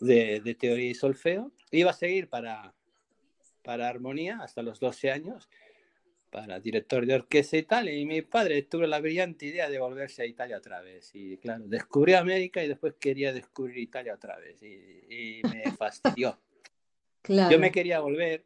de, 0.00 0.40
de 0.40 0.54
teoría 0.56 0.90
y 0.90 0.94
solfeo. 0.94 1.52
Iba 1.70 1.92
a 1.92 1.94
seguir 1.94 2.28
para, 2.28 2.74
para 3.62 3.88
armonía 3.88 4.40
hasta 4.42 4.62
los 4.62 4.80
12 4.80 5.12
años 5.12 5.48
para 6.28 6.58
director 6.58 7.06
de 7.06 7.14
orquesta 7.14 7.56
y 7.56 7.62
tal, 7.62 7.88
y 7.88 8.04
mi 8.04 8.22
padre 8.22 8.62
tuvo 8.62 8.84
la 8.84 8.98
brillante 8.98 9.46
idea 9.46 9.70
de 9.70 9.78
volverse 9.78 10.22
a 10.22 10.26
Italia 10.26 10.56
otra 10.56 10.80
vez. 10.80 11.12
Y 11.14 11.36
claro, 11.36 11.62
descubrió 11.68 12.18
América 12.18 12.64
y 12.64 12.66
después 12.66 12.94
quería 12.98 13.32
descubrir 13.32 13.78
Italia 13.78 14.14
otra 14.14 14.36
vez. 14.40 14.60
Y, 14.60 15.40
me 15.52 15.62
fastidió. 15.78 16.36
Yo 17.28 17.60
me 17.60 17.70
quería 17.70 18.00
volver, 18.00 18.44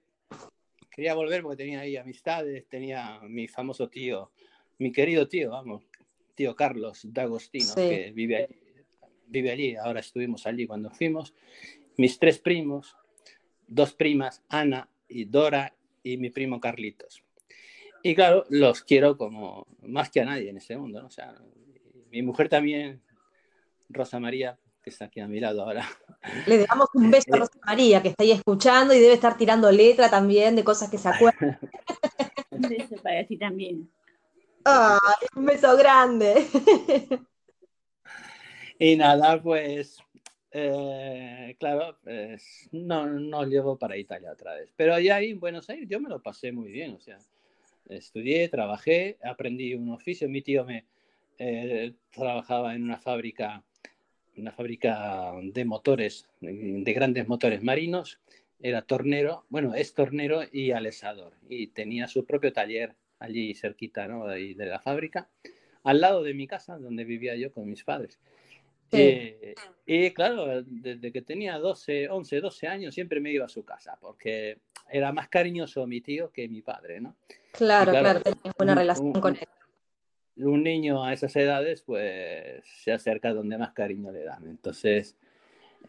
quería 0.90 1.14
volver 1.14 1.42
porque 1.42 1.56
tenía 1.56 1.80
ahí 1.80 1.96
amistades, 1.96 2.68
tenía 2.68 3.18
mi 3.22 3.48
famoso 3.48 3.88
tío, 3.88 4.30
mi 4.78 4.92
querido 4.92 5.26
tío, 5.26 5.52
vamos, 5.52 5.85
tío 6.36 6.54
Carlos 6.54 7.00
D'Agostino, 7.02 7.74
que 7.74 8.12
vive 8.14 8.36
allí, 8.36 8.56
vive 9.26 9.50
allí, 9.50 9.76
ahora 9.76 10.00
estuvimos 10.00 10.46
allí 10.46 10.66
cuando 10.66 10.90
fuimos, 10.90 11.34
mis 11.96 12.18
tres 12.18 12.38
primos, 12.38 12.96
dos 13.66 13.94
primas, 13.94 14.42
Ana 14.48 14.88
y 15.08 15.24
Dora, 15.24 15.74
y 16.02 16.18
mi 16.18 16.30
primo 16.30 16.60
Carlitos. 16.60 17.24
Y 18.02 18.14
claro, 18.14 18.44
los 18.50 18.82
quiero 18.82 19.16
como 19.16 19.66
más 19.82 20.10
que 20.10 20.20
a 20.20 20.24
nadie 20.24 20.50
en 20.50 20.58
este 20.58 20.76
mundo, 20.76 21.00
¿no? 21.00 21.08
O 21.08 21.10
sea, 21.10 21.34
mi 22.12 22.22
mujer 22.22 22.48
también, 22.48 23.02
Rosa 23.88 24.20
María, 24.20 24.56
que 24.82 24.90
está 24.90 25.06
aquí 25.06 25.18
a 25.18 25.26
mi 25.26 25.40
lado 25.40 25.62
ahora. 25.62 25.84
Le 26.46 26.64
damos 26.64 26.88
un 26.94 27.10
beso 27.10 27.32
a 27.32 27.36
eh, 27.36 27.40
Rosa 27.40 27.58
María, 27.64 28.02
que 28.02 28.08
está 28.10 28.22
ahí 28.22 28.30
escuchando 28.30 28.94
y 28.94 29.00
debe 29.00 29.14
estar 29.14 29.36
tirando 29.36 29.72
letra 29.72 30.08
también 30.08 30.54
de 30.54 30.62
cosas 30.62 30.88
que 30.88 30.98
se 30.98 31.08
acuerdan. 31.08 31.58
un 32.50 32.60
beso 32.60 32.94
para 33.02 33.26
ti 33.26 33.36
también. 33.36 33.90
Ay, 34.68 35.28
un 35.36 35.46
beso 35.46 35.76
grande. 35.76 36.44
Y 38.78 38.94
nada, 38.96 39.40
pues, 39.42 39.96
eh, 40.50 41.56
claro, 41.58 41.96
pues, 42.04 42.68
no, 42.72 43.06
no 43.06 43.44
llevo 43.44 43.78
para 43.78 43.96
Italia 43.96 44.32
otra 44.32 44.54
vez. 44.54 44.70
Pero 44.76 44.92
allá 44.92 45.18
en 45.22 45.40
Buenos 45.40 45.70
Aires 45.70 45.88
yo 45.88 45.98
me 45.98 46.10
lo 46.10 46.20
pasé 46.20 46.52
muy 46.52 46.70
bien, 46.70 46.94
o 46.94 47.00
sea, 47.00 47.16
estudié, 47.88 48.50
trabajé, 48.50 49.16
aprendí 49.24 49.72
un 49.72 49.92
oficio. 49.92 50.28
Mi 50.28 50.42
tío 50.42 50.66
me 50.66 50.84
eh, 51.38 51.94
trabajaba 52.10 52.74
en 52.74 52.82
una 52.82 52.98
fábrica, 52.98 53.64
una 54.36 54.52
fábrica 54.52 55.32
de 55.42 55.64
motores, 55.64 56.28
de 56.42 56.92
grandes 56.92 57.26
motores 57.26 57.62
marinos. 57.62 58.20
Era 58.60 58.82
tornero, 58.82 59.46
bueno, 59.48 59.74
es 59.74 59.94
tornero 59.94 60.42
y 60.52 60.72
alesador. 60.72 61.32
Y 61.48 61.68
tenía 61.68 62.08
su 62.08 62.26
propio 62.26 62.52
taller 62.52 62.94
allí 63.18 63.54
cerquita 63.54 64.06
¿no? 64.08 64.26
de, 64.26 64.54
de 64.54 64.66
la 64.66 64.80
fábrica, 64.80 65.28
al 65.84 66.00
lado 66.00 66.22
de 66.22 66.34
mi 66.34 66.46
casa, 66.46 66.78
donde 66.78 67.04
vivía 67.04 67.36
yo 67.36 67.52
con 67.52 67.68
mis 67.68 67.84
padres. 67.84 68.18
Eh, 68.92 69.54
y 69.84 70.10
claro, 70.12 70.62
desde 70.62 71.12
que 71.12 71.22
tenía 71.22 71.58
12, 71.58 72.08
11, 72.08 72.40
12 72.40 72.66
años 72.68 72.94
siempre 72.94 73.20
me 73.20 73.32
iba 73.32 73.44
a 73.44 73.48
su 73.48 73.64
casa 73.64 73.98
porque 74.00 74.58
era 74.90 75.12
más 75.12 75.28
cariñoso 75.28 75.86
mi 75.86 76.00
tío 76.00 76.30
que 76.30 76.48
mi 76.48 76.62
padre, 76.62 77.00
¿no? 77.00 77.16
Claro, 77.52 77.92
claro, 77.92 78.20
tenía 78.20 78.52
buena 78.56 78.74
relación 78.74 79.12
con 79.14 79.36
él. 79.36 79.48
Un 80.36 80.62
niño 80.62 81.02
a 81.02 81.12
esas 81.12 81.34
edades 81.36 81.82
pues 81.82 82.64
se 82.64 82.92
acerca 82.92 83.32
donde 83.32 83.58
más 83.58 83.72
cariño 83.72 84.12
le 84.12 84.22
dan. 84.22 84.46
Entonces, 84.46 85.16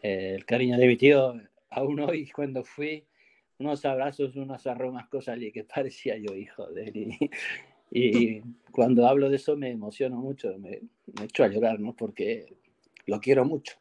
eh, 0.02 0.32
el 0.34 0.44
cariño 0.44 0.78
de 0.78 0.86
mi 0.86 0.96
tío, 0.96 1.34
aún 1.70 2.00
hoy 2.00 2.30
cuando 2.30 2.64
fui, 2.64 3.04
unos 3.58 3.84
abrazos, 3.84 4.36
unas 4.36 4.66
aromas, 4.66 5.08
cosas 5.08 5.36
allí 5.36 5.52
que 5.52 5.64
parecía 5.74 6.16
yo 6.16 6.34
hijo 6.34 6.66
de 6.66 6.84
él. 6.84 7.30
Y, 7.90 8.42
cuando 8.70 9.06
hablo 9.08 9.30
de 9.30 9.36
eso 9.36 9.56
me 9.56 9.70
emociono 9.70 10.16
mucho, 10.16 10.54
me, 10.58 10.82
echo 11.22 11.42
a 11.42 11.48
llorar, 11.48 11.80
¿no? 11.80 11.94
Porque 11.94 12.54
lo 13.06 13.18
quiero 13.20 13.44
mucho. 13.44 13.76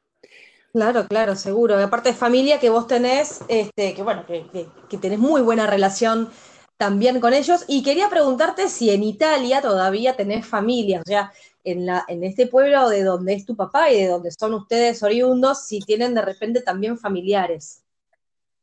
Claro, 0.74 1.07
claro, 1.07 1.36
seguro. 1.36 1.79
Y 1.79 1.84
aparte 1.84 2.10
de 2.10 2.15
familia 2.15 2.60
que 2.60 2.69
vos 2.69 2.88
tenés, 2.88 3.41
este, 3.48 3.93
que 3.93 4.01
bueno, 4.03 4.25
que, 4.25 4.46
que, 4.89 4.98
tenés 4.98 5.19
muy 5.19 5.41
buena 5.41 5.67
relación 5.67 6.29
también 6.77 7.19
con 7.19 7.34
ellos. 7.34 7.65
Y 7.67 7.84
quería 7.84 8.10
preguntarte 8.10 8.69
si 8.69 8.91
en 8.91 9.03
Italia 9.03 9.62
todavía 9.62 10.15
tenés 10.15 10.46
familia, 10.46 11.01
o 11.01 11.03
sea, 11.07 11.31
en, 11.63 11.86
la, 11.86 12.05
en 12.07 12.24
este 12.24 12.48
pueblo 12.48 12.89
de 12.89 13.03
donde 13.03 13.34
es 13.34 13.46
tu 13.46 13.55
papá 13.55 13.91
y 13.91 14.01
de 14.01 14.07
donde 14.07 14.31
son 14.31 14.53
ustedes 14.53 15.03
oriundos, 15.03 15.65
si 15.65 15.79
tienen 15.79 16.13
de 16.13 16.22
repente 16.22 16.62
también 16.62 16.98
familiares. 16.98 17.84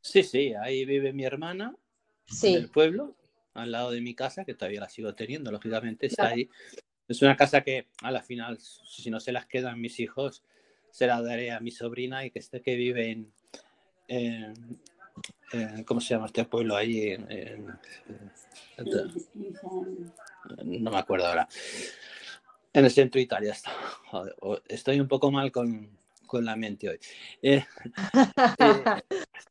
Sí, 0.05 0.21
sí, 0.21 0.53
ahí 0.53 0.85
vive 0.85 1.13
mi 1.13 1.25
hermana 1.25 1.75
sí. 2.27 2.49
en 2.53 2.61
el 2.61 2.69
pueblo, 2.69 3.15
al 3.55 3.71
lado 3.71 3.89
de 3.89 4.01
mi 4.01 4.13
casa, 4.13 4.45
que 4.45 4.53
todavía 4.53 4.81
la 4.81 4.87
sigo 4.87 5.15
teniendo, 5.15 5.51
lógicamente 5.51 6.05
está 6.05 6.27
ahí. 6.27 6.47
Es 7.07 7.23
una 7.23 7.35
casa 7.35 7.61
que 7.61 7.87
a 8.03 8.11
la 8.11 8.21
final, 8.21 8.59
si 8.59 9.09
no 9.09 9.19
se 9.19 9.31
las 9.31 9.47
quedan 9.47 9.81
mis 9.81 9.99
hijos, 9.99 10.43
se 10.91 11.07
la 11.07 11.23
daré 11.23 11.49
a 11.51 11.59
mi 11.59 11.71
sobrina 11.71 12.23
y 12.23 12.29
que 12.29 12.37
este 12.37 12.61
que 12.61 12.75
vive 12.75 13.09
en, 13.09 13.33
en- 14.07 14.79
en- 15.51 15.83
¿cómo 15.85 15.99
se 15.99 16.13
llama 16.13 16.27
este 16.27 16.45
pueblo 16.45 16.75
ahí? 16.75 17.09
En- 17.09 17.75
no 20.65 20.91
me 20.91 20.97
acuerdo 20.99 21.25
ahora. 21.25 21.47
En 22.73 22.85
el 22.85 22.91
centro 22.91 23.17
de 23.17 23.23
Italia 23.23 23.53
está. 23.53 23.71
Joder, 24.05 24.35
estoy 24.67 24.99
un 24.99 25.07
poco 25.07 25.31
mal 25.31 25.51
con, 25.51 25.97
con 26.25 26.45
la 26.45 26.55
mente 26.55 26.89
hoy. 26.89 26.99
Eh, 27.41 27.63
eh, 28.59 28.83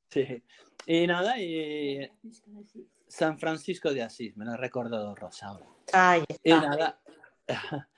sí. 0.08 0.42
Y 0.86 1.06
nada, 1.06 1.40
y 1.40 2.10
San 3.08 3.38
Francisco 3.38 3.92
de 3.92 4.02
Asís, 4.02 4.36
me 4.36 4.44
lo 4.44 4.52
ha 4.52 4.56
recordado 4.56 5.14
Rosa 5.14 5.46
ahora. 5.48 5.66
Ahí 5.92 6.24
Y 6.42 6.50
nada. 6.50 7.00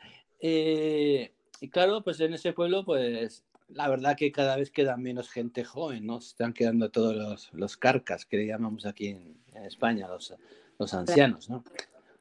eh, 0.40 1.33
y 1.61 1.68
claro, 1.68 2.02
pues 2.02 2.21
en 2.21 2.35
ese 2.35 2.52
pueblo, 2.52 2.85
pues 2.85 3.45
la 3.68 3.88
verdad 3.88 4.16
que 4.16 4.30
cada 4.30 4.56
vez 4.56 4.71
queda 4.71 4.97
menos 4.97 5.30
gente 5.30 5.64
joven, 5.64 6.06
¿no? 6.06 6.21
Se 6.21 6.28
están 6.28 6.52
quedando 6.52 6.90
todos 6.90 7.16
los, 7.16 7.52
los 7.52 7.76
carcas, 7.76 8.26
que 8.26 8.37
le 8.37 8.47
llamamos 8.47 8.87
aquí 8.87 9.09
en, 9.09 9.37
en 9.54 9.64
España, 9.64 10.06
los, 10.06 10.35
los 10.78 10.95
ancianos, 10.95 11.49
¿no? 11.49 11.64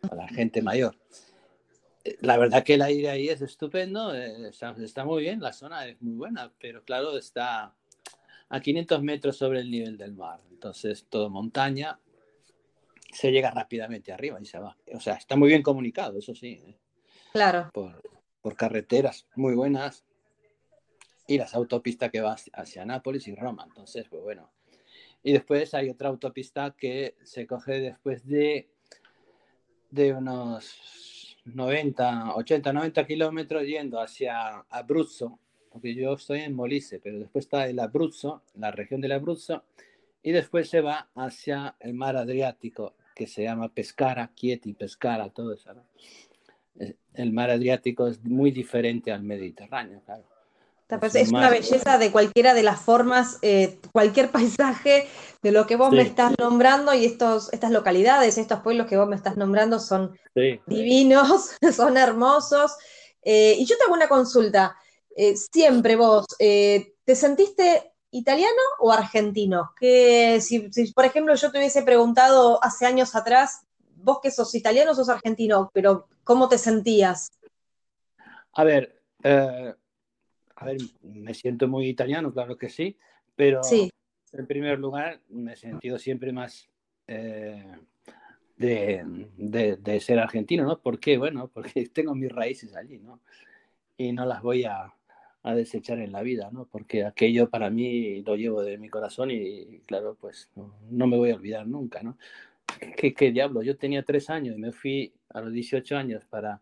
O 0.09 0.15
la 0.15 0.27
gente 0.27 0.61
mayor. 0.61 0.95
La 2.21 2.37
verdad 2.37 2.63
que 2.63 2.75
el 2.75 2.81
aire 2.83 3.09
ahí 3.09 3.29
es 3.29 3.41
estupendo, 3.41 4.13
eh, 4.13 4.49
está, 4.49 4.75
está 4.79 5.05
muy 5.05 5.23
bien, 5.23 5.41
la 5.41 5.53
zona 5.53 5.87
es 5.87 5.99
muy 6.01 6.15
buena, 6.15 6.51
pero 6.59 6.83
claro, 6.83 7.17
está 7.17 7.73
a 8.49 8.59
500 8.59 9.01
metros 9.01 9.37
sobre 9.37 9.61
el 9.61 9.71
nivel 9.71 9.97
del 9.97 10.13
mar, 10.13 10.39
entonces 10.51 11.07
todo 11.09 11.29
montaña, 11.29 11.99
se 13.11 13.31
llega 13.31 13.49
rápidamente 13.49 14.11
arriba 14.11 14.39
y 14.41 14.45
se 14.45 14.59
va. 14.59 14.77
O 14.93 14.99
sea, 14.99 15.15
está 15.15 15.35
muy 15.35 15.49
bien 15.49 15.63
comunicado, 15.63 16.19
eso 16.19 16.35
sí, 16.35 16.61
¿eh? 16.65 16.77
Claro. 17.31 17.71
por, 17.73 18.01
por 18.41 18.55
carreteras 18.55 19.25
muy 19.35 19.55
buenas 19.55 20.05
y 21.27 21.37
las 21.37 21.55
autopistas 21.55 22.11
que 22.11 22.21
va 22.21 22.35
hacia 22.53 22.85
Nápoles 22.85 23.27
y 23.27 23.35
Roma. 23.35 23.65
Entonces, 23.67 24.05
pues 24.09 24.21
bueno. 24.21 24.51
Y 25.23 25.33
después 25.33 25.73
hay 25.73 25.89
otra 25.89 26.09
autopista 26.09 26.75
que 26.77 27.15
se 27.23 27.47
coge 27.47 27.79
después 27.79 28.27
de, 28.27 28.69
de 29.89 30.13
unos 30.13 31.14
90, 31.45 32.35
80, 32.35 32.73
90 32.73 33.05
kilómetros 33.05 33.63
yendo 33.63 33.99
hacia 33.99 34.59
Abruzzo, 34.69 35.39
porque 35.71 35.93
yo 35.93 36.13
estoy 36.13 36.41
en 36.41 36.53
Molise, 36.53 36.99
pero 36.99 37.19
después 37.19 37.45
está 37.45 37.67
el 37.67 37.79
Abruzzo, 37.79 38.43
la 38.55 38.71
región 38.71 39.01
del 39.01 39.11
Abruzzo, 39.11 39.63
y 40.23 40.31
después 40.31 40.69
se 40.69 40.81
va 40.81 41.09
hacia 41.15 41.75
el 41.79 41.93
mar 41.93 42.17
Adriático, 42.17 42.95
que 43.15 43.27
se 43.27 43.43
llama 43.43 43.69
Pescara, 43.69 44.31
Chieti, 44.33 44.73
Pescara, 44.73 45.29
todo 45.29 45.53
eso. 45.53 45.71
El 47.13 47.31
mar 47.31 47.49
Adriático 47.49 48.07
es 48.07 48.23
muy 48.23 48.51
diferente 48.51 49.11
al 49.11 49.23
Mediterráneo, 49.23 50.01
claro. 50.05 50.34
Está 50.87 51.19
Es 51.19 51.29
una 51.29 51.49
belleza 51.49 51.97
de 51.97 52.11
cualquiera 52.11 52.53
de 52.53 52.61
las 52.61 52.79
formas, 52.79 53.39
eh, 53.41 53.79
cualquier 53.91 54.29
paisaje 54.31 55.07
de 55.41 55.51
lo 55.51 55.65
que 55.65 55.75
vos 55.75 55.91
me 55.91 56.03
estás 56.03 56.33
nombrando 56.37 56.93
y 56.93 57.05
estos, 57.05 57.51
estas 57.53 57.71
localidades, 57.71 58.37
estos 58.37 58.59
pueblos 58.59 58.85
que 58.85 58.97
vos 58.97 59.07
me 59.07 59.15
estás 59.15 59.35
nombrando 59.35 59.79
son 59.79 60.17
Sí. 60.35 60.59
divinos, 60.67 61.55
son 61.75 61.97
hermosos. 61.97 62.75
Eh, 63.23 63.55
y 63.57 63.65
yo 63.65 63.75
te 63.77 63.85
hago 63.85 63.95
una 63.95 64.07
consulta. 64.07 64.77
Eh, 65.15 65.35
siempre 65.35 65.95
vos, 65.95 66.25
¿te 66.37 67.15
sentiste 67.15 67.93
italiano 68.11 68.61
o 68.79 68.91
argentino? 68.91 69.71
Que 69.79 70.39
si, 70.39 70.71
si, 70.71 70.93
por 70.93 71.05
ejemplo, 71.05 71.33
yo 71.33 71.51
te 71.51 71.57
hubiese 71.57 71.81
preguntado 71.81 72.63
hace 72.63 72.85
años 72.85 73.15
atrás, 73.15 73.61
vos 73.95 74.19
que 74.21 74.29
sos 74.29 74.53
italiano 74.53 74.91
o 74.91 74.95
sos 74.95 75.09
argentino, 75.09 75.71
pero 75.73 76.07
¿cómo 76.23 76.47
te 76.47 76.59
sentías? 76.59 77.31
A 78.53 78.63
ver, 78.63 79.01
a 80.55 80.65
ver, 80.65 80.77
me 81.01 81.33
siento 81.33 81.67
muy 81.67 81.87
italiano, 81.87 82.31
claro 82.31 82.57
que 82.57 82.69
sí, 82.69 82.97
pero 83.35 83.63
Sí. 83.63 83.89
en 84.31 84.47
primer 84.47 84.79
lugar 84.79 85.19
me 85.29 85.53
he 85.53 85.55
sentido 85.55 85.97
siempre 85.99 86.31
más 86.31 86.69
eh, 87.07 87.63
de, 88.57 89.03
de- 89.37 89.77
de 89.77 89.99
ser 89.99 90.19
argentino, 90.19 90.63
¿no? 90.63 90.79
¿Por 90.79 90.99
qué? 90.99 91.17
Bueno, 91.17 91.49
porque 91.53 91.87
tengo 91.93 92.15
mis 92.15 92.31
raíces 92.31 92.75
allí, 92.75 92.99
¿no? 92.99 93.19
Y 93.97 94.11
no 94.11 94.25
las 94.25 94.41
voy 94.41 94.63
a, 94.65 94.93
a 95.43 95.55
desechar 95.55 95.99
en 95.99 96.11
la 96.11 96.21
vida, 96.21 96.49
¿no? 96.51 96.65
Porque 96.65 97.05
aquello 97.05 97.49
para 97.49 97.69
mí 97.69 98.21
lo 98.23 98.35
llevo 98.35 98.61
de 98.61 98.77
mi 98.77 98.89
corazón 98.89 99.31
y, 99.31 99.79
claro, 99.85 100.17
pues 100.19 100.49
no, 100.55 100.73
no 100.89 101.07
me 101.07 101.17
voy 101.17 101.31
a 101.31 101.35
olvidar 101.35 101.67
nunca, 101.67 102.01
¿no? 102.01 102.17
¿Qué, 102.97 103.13
qué 103.13 103.31
diablo? 103.31 103.61
Yo 103.61 103.77
tenía 103.77 104.03
tres 104.03 104.29
años 104.29 104.57
y 104.57 104.59
me 104.59 104.71
fui 104.71 105.13
a 105.29 105.41
los 105.41 105.53
18 105.53 105.95
años 105.97 106.25
para, 106.25 106.61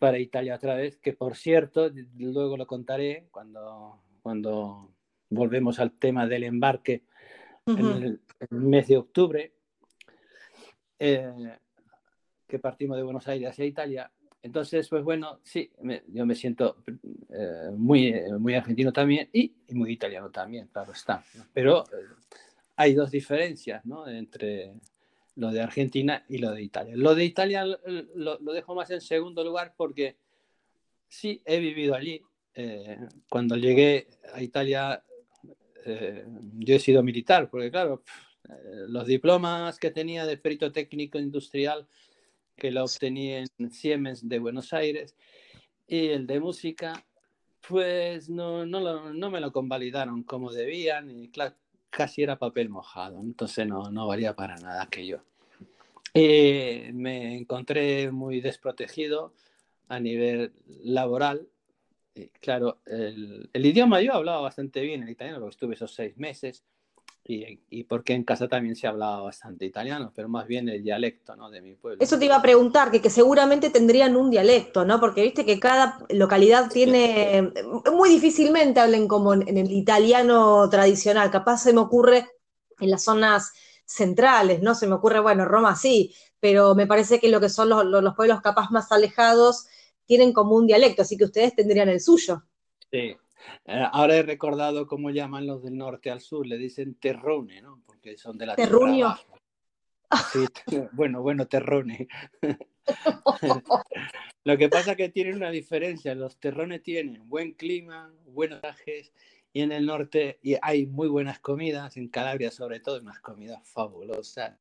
para 0.00 0.18
Italia 0.18 0.54
otra 0.56 0.74
vez, 0.74 0.96
que 0.96 1.12
por 1.12 1.36
cierto, 1.36 1.90
luego 2.16 2.56
lo 2.56 2.66
contaré 2.66 3.28
cuando, 3.30 4.02
cuando 4.22 4.90
volvemos 5.28 5.78
al 5.78 5.92
tema 5.92 6.26
del 6.26 6.44
embarque 6.44 7.04
en 7.66 7.86
Ujú. 7.86 7.96
el, 7.98 8.20
en 8.40 8.48
el 8.50 8.64
mes 8.64 8.88
de 8.88 8.96
octubre, 8.96 9.52
eh, 10.98 11.58
que 12.48 12.58
partimos 12.58 12.96
de 12.96 13.02
Buenos 13.02 13.28
Aires 13.28 13.50
hacia 13.50 13.66
Italia. 13.66 14.10
Entonces, 14.42 14.88
pues 14.88 15.04
bueno, 15.04 15.38
sí, 15.44 15.70
me- 15.82 16.02
yo 16.08 16.24
me 16.24 16.34
siento 16.34 16.78
eh, 17.28 17.70
muy, 17.76 18.14
muy 18.38 18.54
argentino 18.54 18.94
también 18.94 19.28
y, 19.34 19.52
y 19.68 19.74
muy 19.74 19.92
italiano 19.92 20.30
también, 20.30 20.68
claro 20.68 20.92
está. 20.92 21.22
Pero 21.52 21.84
eh, 21.92 22.06
hay 22.76 22.94
dos 22.94 23.10
diferencias 23.10 23.84
¿no? 23.84 24.08
entre 24.08 24.72
lo 25.40 25.50
de 25.50 25.62
Argentina 25.62 26.22
y 26.28 26.36
lo 26.38 26.52
de 26.52 26.62
Italia. 26.62 26.94
Lo 26.96 27.14
de 27.14 27.24
Italia 27.24 27.64
lo, 27.64 28.36
dejo 28.52 28.74
más 28.74 28.90
en 28.90 29.00
segundo 29.00 29.42
lugar 29.42 29.72
porque 29.74 30.16
sí 31.08 31.40
he 31.46 31.58
vivido 31.58 31.94
allí. 31.94 32.20
Eh, 32.54 32.98
cuando 33.28 33.56
llegué 33.56 34.06
a 34.34 34.42
Italia, 34.42 35.02
eh, 35.86 36.26
yo 36.58 36.74
he 36.74 36.78
sido 36.78 37.02
militar, 37.02 37.48
porque 37.48 37.70
claro, 37.70 38.02
eh, 38.50 38.84
los 38.88 39.06
diplomas 39.06 39.78
que 39.78 39.90
tenía 39.90 40.26
de 40.26 40.36
perito 40.36 40.70
técnico 40.72 41.18
industrial, 41.18 41.86
que 42.54 42.70
lo 42.70 42.84
obtenía 42.84 43.38
en 43.58 43.70
Siemens 43.70 44.28
de 44.28 44.38
Buenos 44.38 44.74
Aires, 44.74 45.16
y 45.86 46.08
el 46.08 46.26
de 46.26 46.38
música, 46.38 47.02
pues 47.66 48.28
no, 48.28 48.66
no, 48.66 48.80
lo- 48.80 49.14
no 49.14 49.30
me 49.30 49.40
lo 49.40 49.52
convalidaron 49.52 50.22
como 50.22 50.52
debían, 50.52 51.10
y 51.10 51.30
cla- 51.30 51.56
casi 51.88 52.22
era 52.22 52.38
papel 52.38 52.68
mojado, 52.68 53.20
entonces 53.20 53.66
no, 53.66 53.90
no 53.90 54.06
valía 54.06 54.36
para 54.36 54.56
nada 54.56 54.82
aquello. 54.82 55.24
Eh, 56.14 56.90
me 56.92 57.36
encontré 57.36 58.10
muy 58.10 58.40
desprotegido 58.40 59.32
a 59.88 60.00
nivel 60.00 60.52
laboral. 60.82 61.48
Y, 62.14 62.28
claro, 62.28 62.80
el, 62.86 63.48
el 63.52 63.66
idioma 63.66 64.00
yo 64.00 64.14
hablaba 64.14 64.40
bastante 64.40 64.80
bien 64.80 65.02
el 65.02 65.10
italiano, 65.10 65.40
porque 65.40 65.54
estuve 65.54 65.74
esos 65.74 65.94
seis 65.94 66.16
meses, 66.16 66.64
y, 67.22 67.60
y 67.68 67.84
porque 67.84 68.14
en 68.14 68.24
casa 68.24 68.48
también 68.48 68.74
se 68.74 68.86
hablaba 68.86 69.20
bastante 69.22 69.64
italiano, 69.64 70.12
pero 70.14 70.28
más 70.28 70.46
bien 70.46 70.68
el 70.68 70.82
dialecto 70.82 71.36
¿no? 71.36 71.50
de 71.50 71.60
mi 71.60 71.74
pueblo. 71.74 72.02
Eso 72.02 72.18
te 72.18 72.24
iba 72.24 72.36
a 72.36 72.42
preguntar, 72.42 72.90
que, 72.90 73.00
que 73.00 73.10
seguramente 73.10 73.70
tendrían 73.70 74.16
un 74.16 74.30
dialecto, 74.30 74.84
¿no? 74.84 74.98
Porque 74.98 75.22
viste 75.22 75.44
que 75.44 75.60
cada 75.60 75.98
localidad 76.08 76.70
tiene, 76.70 77.52
muy 77.94 78.08
difícilmente 78.08 78.80
hablen 78.80 79.06
como 79.06 79.34
en, 79.34 79.46
en 79.46 79.58
el 79.58 79.70
italiano 79.70 80.68
tradicional, 80.70 81.30
capaz 81.30 81.58
se 81.58 81.72
me 81.72 81.80
ocurre 81.80 82.26
en 82.80 82.90
las 82.90 83.04
zonas 83.04 83.52
centrales, 83.90 84.62
¿no? 84.62 84.74
Se 84.74 84.86
me 84.86 84.94
ocurre, 84.94 85.20
bueno, 85.20 85.44
Roma 85.44 85.74
sí, 85.74 86.14
pero 86.38 86.74
me 86.74 86.86
parece 86.86 87.18
que 87.18 87.28
lo 87.28 87.40
que 87.40 87.48
son 87.48 87.68
los, 87.68 87.84
los- 87.84 88.02
los 88.02 88.14
pueblos 88.14 88.40
capaz 88.40 88.70
más 88.70 88.92
alejados 88.92 89.66
tienen 90.06 90.32
como 90.32 90.54
un 90.54 90.66
dialecto, 90.66 91.02
así 91.02 91.16
que 91.16 91.24
ustedes 91.24 91.54
tendrían 91.54 91.88
el 91.88 92.00
suyo. 92.00 92.44
Sí. 92.90 93.16
Eh, 93.64 93.84
ahora 93.92 94.16
he 94.16 94.22
recordado 94.22 94.86
cómo 94.86 95.10
llaman 95.10 95.46
los 95.46 95.62
del 95.62 95.76
norte 95.76 96.10
al 96.10 96.20
sur, 96.20 96.46
le 96.46 96.56
dicen 96.58 96.94
terrone, 97.00 97.62
¿no? 97.62 97.82
Porque 97.86 98.16
son 98.16 98.36
de 98.38 98.46
la 98.46 98.54
tierra 98.56 98.70
Terruño. 98.70 99.16
Sí, 100.32 100.44
bueno, 100.92 101.22
bueno, 101.22 101.46
terrone. 101.46 102.06
Lo 104.44 104.56
que 104.56 104.68
pasa 104.68 104.92
es 104.92 104.96
que 104.96 105.08
tienen 105.10 105.36
una 105.36 105.50
diferencia. 105.50 106.14
Los 106.14 106.38
terrones 106.38 106.82
tienen 106.82 107.28
buen 107.28 107.52
clima, 107.52 108.12
buenos 108.26 108.60
trajes, 108.60 109.12
y 109.52 109.60
en 109.62 109.72
el 109.72 109.84
norte 109.84 110.38
y 110.42 110.56
hay 110.62 110.86
muy 110.86 111.08
buenas 111.08 111.40
comidas, 111.40 111.96
en 111.96 112.08
Calabria 112.08 112.50
sobre 112.50 112.80
todo, 112.80 113.00
unas 113.00 113.18
comidas 113.20 113.60
fabulosas, 113.68 114.56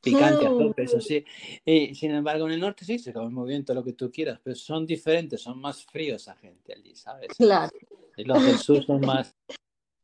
picante 0.00 0.46
a 0.46 0.50
Mm. 0.50 0.58
tope, 0.58 0.82
eso 0.84 1.00
sí. 1.00 1.24
Y 1.64 1.94
sin 1.94 2.12
embargo, 2.12 2.46
en 2.46 2.52
el 2.52 2.60
norte 2.60 2.84
sí 2.84 2.98
se 2.98 3.12
come 3.12 3.30
muy 3.30 3.48
bien 3.48 3.64
todo 3.64 3.74
lo 3.76 3.84
que 3.84 3.92
tú 3.92 4.10
quieras, 4.10 4.40
pero 4.42 4.56
son 4.56 4.86
diferentes, 4.86 5.40
son 5.42 5.60
más 5.60 5.84
fríos 5.84 6.22
esa 6.22 6.36
gente 6.36 6.72
allí, 6.74 6.94
¿sabes? 6.94 7.28
Claro. 7.36 7.70
Y 8.16 8.24
los 8.24 8.44
del 8.44 8.56
sur 8.56 8.82
son 8.84 9.00
más. 9.02 9.34
El 9.48 9.56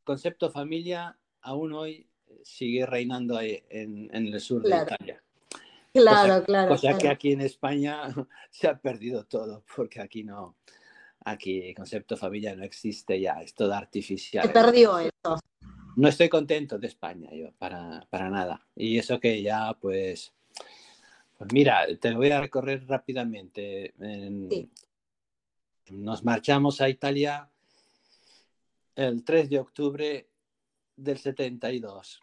concepto 0.03 0.51
familia 0.51 1.17
aún 1.41 1.73
hoy 1.73 2.07
sigue 2.43 2.85
reinando 2.85 3.37
ahí 3.37 3.63
en, 3.69 4.09
en 4.13 4.27
el 4.27 4.39
sur 4.41 4.61
Claro. 4.63 4.85
de 4.85 4.93
Italia. 4.95 5.23
Claro, 6.01 6.33
Cosa- 6.35 6.45
claro. 6.45 6.69
Cosa 6.69 6.81
claro. 6.81 6.97
que 6.99 7.07
aquí 7.09 7.31
en 7.31 7.41
España 7.41 8.01
se 8.51 8.67
ha 8.67 8.77
perdido 8.77 9.25
todo, 9.25 9.63
porque 9.75 10.01
aquí 10.01 10.23
no, 10.23 10.55
aquí 11.25 11.69
el 11.69 11.75
concepto 11.75 12.15
familia 12.17 12.55
no 12.55 12.63
existe 12.63 13.19
ya, 13.19 13.41
es 13.41 13.53
todo 13.53 13.73
artificial. 13.73 14.45
Se 14.45 14.53
perdió 14.53 14.99
eso. 14.99 15.39
No 15.95 16.07
estoy 16.07 16.29
contento 16.29 16.77
de 16.77 16.87
España 16.87 17.29
yo, 17.33 17.51
para, 17.57 18.05
para 18.09 18.29
nada. 18.29 18.65
Y 18.75 18.97
eso 18.99 19.19
que 19.19 19.41
ya, 19.41 19.73
pues, 19.81 20.31
pues 21.37 21.51
mira, 21.51 21.85
te 21.99 22.11
lo 22.11 22.17
voy 22.17 22.29
a 22.31 22.39
recorrer 22.41 22.85
rápidamente. 22.87 23.93
En- 23.99 24.49
Sí. 24.49 24.69
Nos 25.89 26.23
marchamos 26.25 26.81
a 26.81 26.89
Italia 26.89 27.49
el 28.95 29.23
3 29.23 29.49
de 29.49 29.59
octubre 29.59 30.27
del 30.97 31.17
72. 31.17 32.21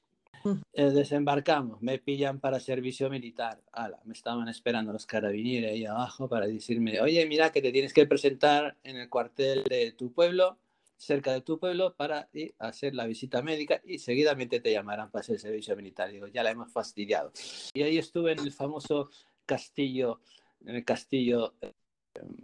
Eh, 0.74 0.90
desembarcamos, 0.90 1.80
me 1.80 1.98
pillan 1.98 2.38
para 2.38 2.60
servicio 2.60 3.08
militar. 3.08 3.62
Ala, 3.72 3.98
me 4.04 4.12
estaban 4.12 4.46
esperando 4.48 4.92
los 4.92 5.06
carabineros 5.06 5.70
ahí 5.70 5.86
abajo 5.86 6.28
para 6.28 6.46
decirme, 6.46 7.00
oye, 7.00 7.24
mira 7.26 7.50
que 7.50 7.62
te 7.62 7.72
tienes 7.72 7.94
que 7.94 8.06
presentar 8.06 8.76
en 8.84 8.96
el 8.96 9.08
cuartel 9.08 9.64
de 9.64 9.92
tu 9.92 10.12
pueblo, 10.12 10.58
cerca 10.96 11.32
de 11.32 11.40
tu 11.40 11.58
pueblo, 11.58 11.94
para 11.94 12.28
ir 12.34 12.54
a 12.58 12.68
hacer 12.68 12.94
la 12.94 13.06
visita 13.06 13.40
médica 13.40 13.80
y 13.84 13.98
seguidamente 13.98 14.60
te 14.60 14.70
llamarán 14.70 15.10
para 15.10 15.20
hacer 15.20 15.38
servicio 15.38 15.76
militar. 15.76 16.10
Digo, 16.10 16.26
ya 16.26 16.42
la 16.42 16.50
hemos 16.50 16.70
fastidiado. 16.70 17.32
Y 17.72 17.82
ahí 17.82 17.96
estuve 17.96 18.32
en 18.32 18.40
el 18.40 18.52
famoso 18.52 19.08
castillo, 19.46 20.20
en 20.66 20.76
el 20.76 20.84
castillo 20.84 21.54
eh, 21.62 21.72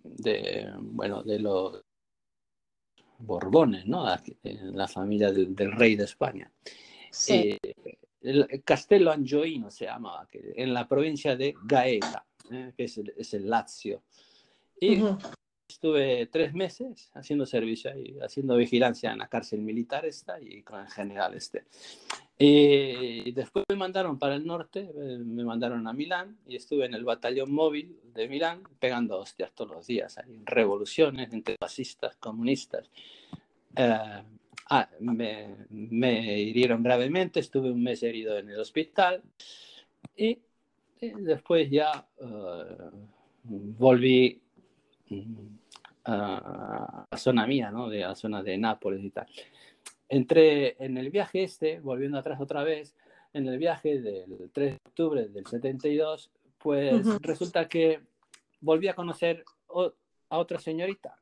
de, 0.04 0.72
bueno, 0.78 1.22
de 1.22 1.38
los 1.38 1.84
Borbones, 3.18 3.84
¿no? 3.84 4.06
La 4.42 4.88
familia 4.88 5.30
del, 5.30 5.54
del 5.54 5.72
rey 5.72 5.96
de 5.96 6.04
España. 6.04 6.50
Sí. 7.10 7.58
Eh, 7.62 7.74
el 8.22 8.62
Castello 8.64 9.10
Angioino 9.10 9.70
se 9.70 9.86
llamaba, 9.86 10.26
que, 10.26 10.52
en 10.56 10.74
la 10.74 10.86
provincia 10.86 11.36
de 11.36 11.54
Gaeta, 11.64 12.24
eh, 12.50 12.72
que 12.76 12.84
es 12.84 12.98
el, 12.98 13.14
es 13.16 13.34
el 13.34 13.48
Lazio. 13.48 14.02
Y 14.78 15.00
Ujú. 15.00 15.18
estuve 15.68 16.26
tres 16.26 16.52
meses 16.52 17.10
haciendo 17.14 17.46
servicio 17.46 17.90
ahí, 17.90 18.16
haciendo 18.20 18.56
vigilancia 18.56 19.12
en 19.12 19.18
la 19.18 19.28
cárcel 19.28 19.60
militar 19.60 20.04
esta 20.04 20.40
y 20.40 20.62
con 20.62 20.80
el 20.80 20.88
general 20.88 21.34
este. 21.34 21.64
Y 22.42 23.32
después 23.32 23.66
me 23.68 23.76
mandaron 23.76 24.18
para 24.18 24.34
el 24.34 24.46
norte, 24.46 24.90
eh, 24.94 25.18
me 25.18 25.44
mandaron 25.44 25.86
a 25.86 25.92
Milán 25.92 26.38
y 26.46 26.56
estuve 26.56 26.86
en 26.86 26.94
el 26.94 27.04
batallón 27.04 27.52
móvil 27.52 28.00
de 28.14 28.28
Milán 28.28 28.62
pegando 28.78 29.18
hostias 29.18 29.52
todos 29.54 29.70
los 29.72 29.86
días, 29.86 30.16
ahí, 30.16 30.40
revoluciones 30.44 31.30
entre 31.34 31.56
fascistas, 31.60 32.16
comunistas. 32.16 32.90
Eh, 33.76 34.22
ah, 34.70 34.88
me, 35.00 35.56
me 35.70 36.38
hirieron 36.40 36.82
gravemente, 36.82 37.40
estuve 37.40 37.70
un 37.70 37.82
mes 37.82 38.02
herido 38.02 38.38
en 38.38 38.48
el 38.50 38.58
hospital 38.60 39.22
y, 40.16 40.38
y 41.00 41.10
después 41.22 41.70
ya 41.70 42.06
eh, 42.20 42.90
volví 43.44 44.40
mm, 45.08 45.46
a 46.04 47.06
zona 47.16 47.46
mía, 47.46 47.70
¿no? 47.70 47.88
de 47.88 48.00
la 48.00 48.14
zona 48.14 48.42
de 48.42 48.56
Nápoles 48.58 49.04
y 49.04 49.10
tal. 49.10 49.26
Entré 50.08 50.76
en 50.84 50.96
el 50.96 51.10
viaje 51.10 51.44
este, 51.44 51.80
volviendo 51.80 52.18
atrás 52.18 52.40
otra 52.40 52.64
vez, 52.64 52.96
en 53.32 53.46
el 53.46 53.58
viaje 53.58 54.00
del 54.00 54.50
3 54.52 54.72
de 54.72 54.78
octubre 54.88 55.28
del 55.28 55.46
72, 55.46 56.30
pues 56.58 57.06
Ujú. 57.06 57.18
resulta 57.22 57.68
que 57.68 58.00
volví 58.60 58.88
a 58.88 58.94
conocer 58.94 59.44
o- 59.68 59.92
a 60.28 60.38
otra 60.38 60.58
señorita, 60.58 61.16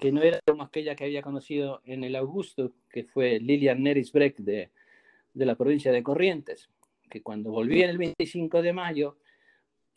que 0.00 0.12
no 0.12 0.22
era 0.22 0.40
como 0.46 0.62
aquella 0.62 0.94
que 0.94 1.04
había 1.04 1.22
conocido 1.22 1.80
en 1.84 2.04
el 2.04 2.16
Augusto, 2.16 2.72
que 2.90 3.04
fue 3.04 3.38
Lilian 3.40 3.82
Neris 3.82 4.12
Breck 4.12 4.38
de, 4.38 4.70
de 5.34 5.46
la 5.46 5.54
provincia 5.54 5.92
de 5.92 6.02
Corrientes, 6.02 6.68
que 7.08 7.22
cuando 7.22 7.50
volví 7.50 7.82
el 7.82 7.98
25 7.98 8.62
de 8.62 8.72
mayo, 8.72 9.16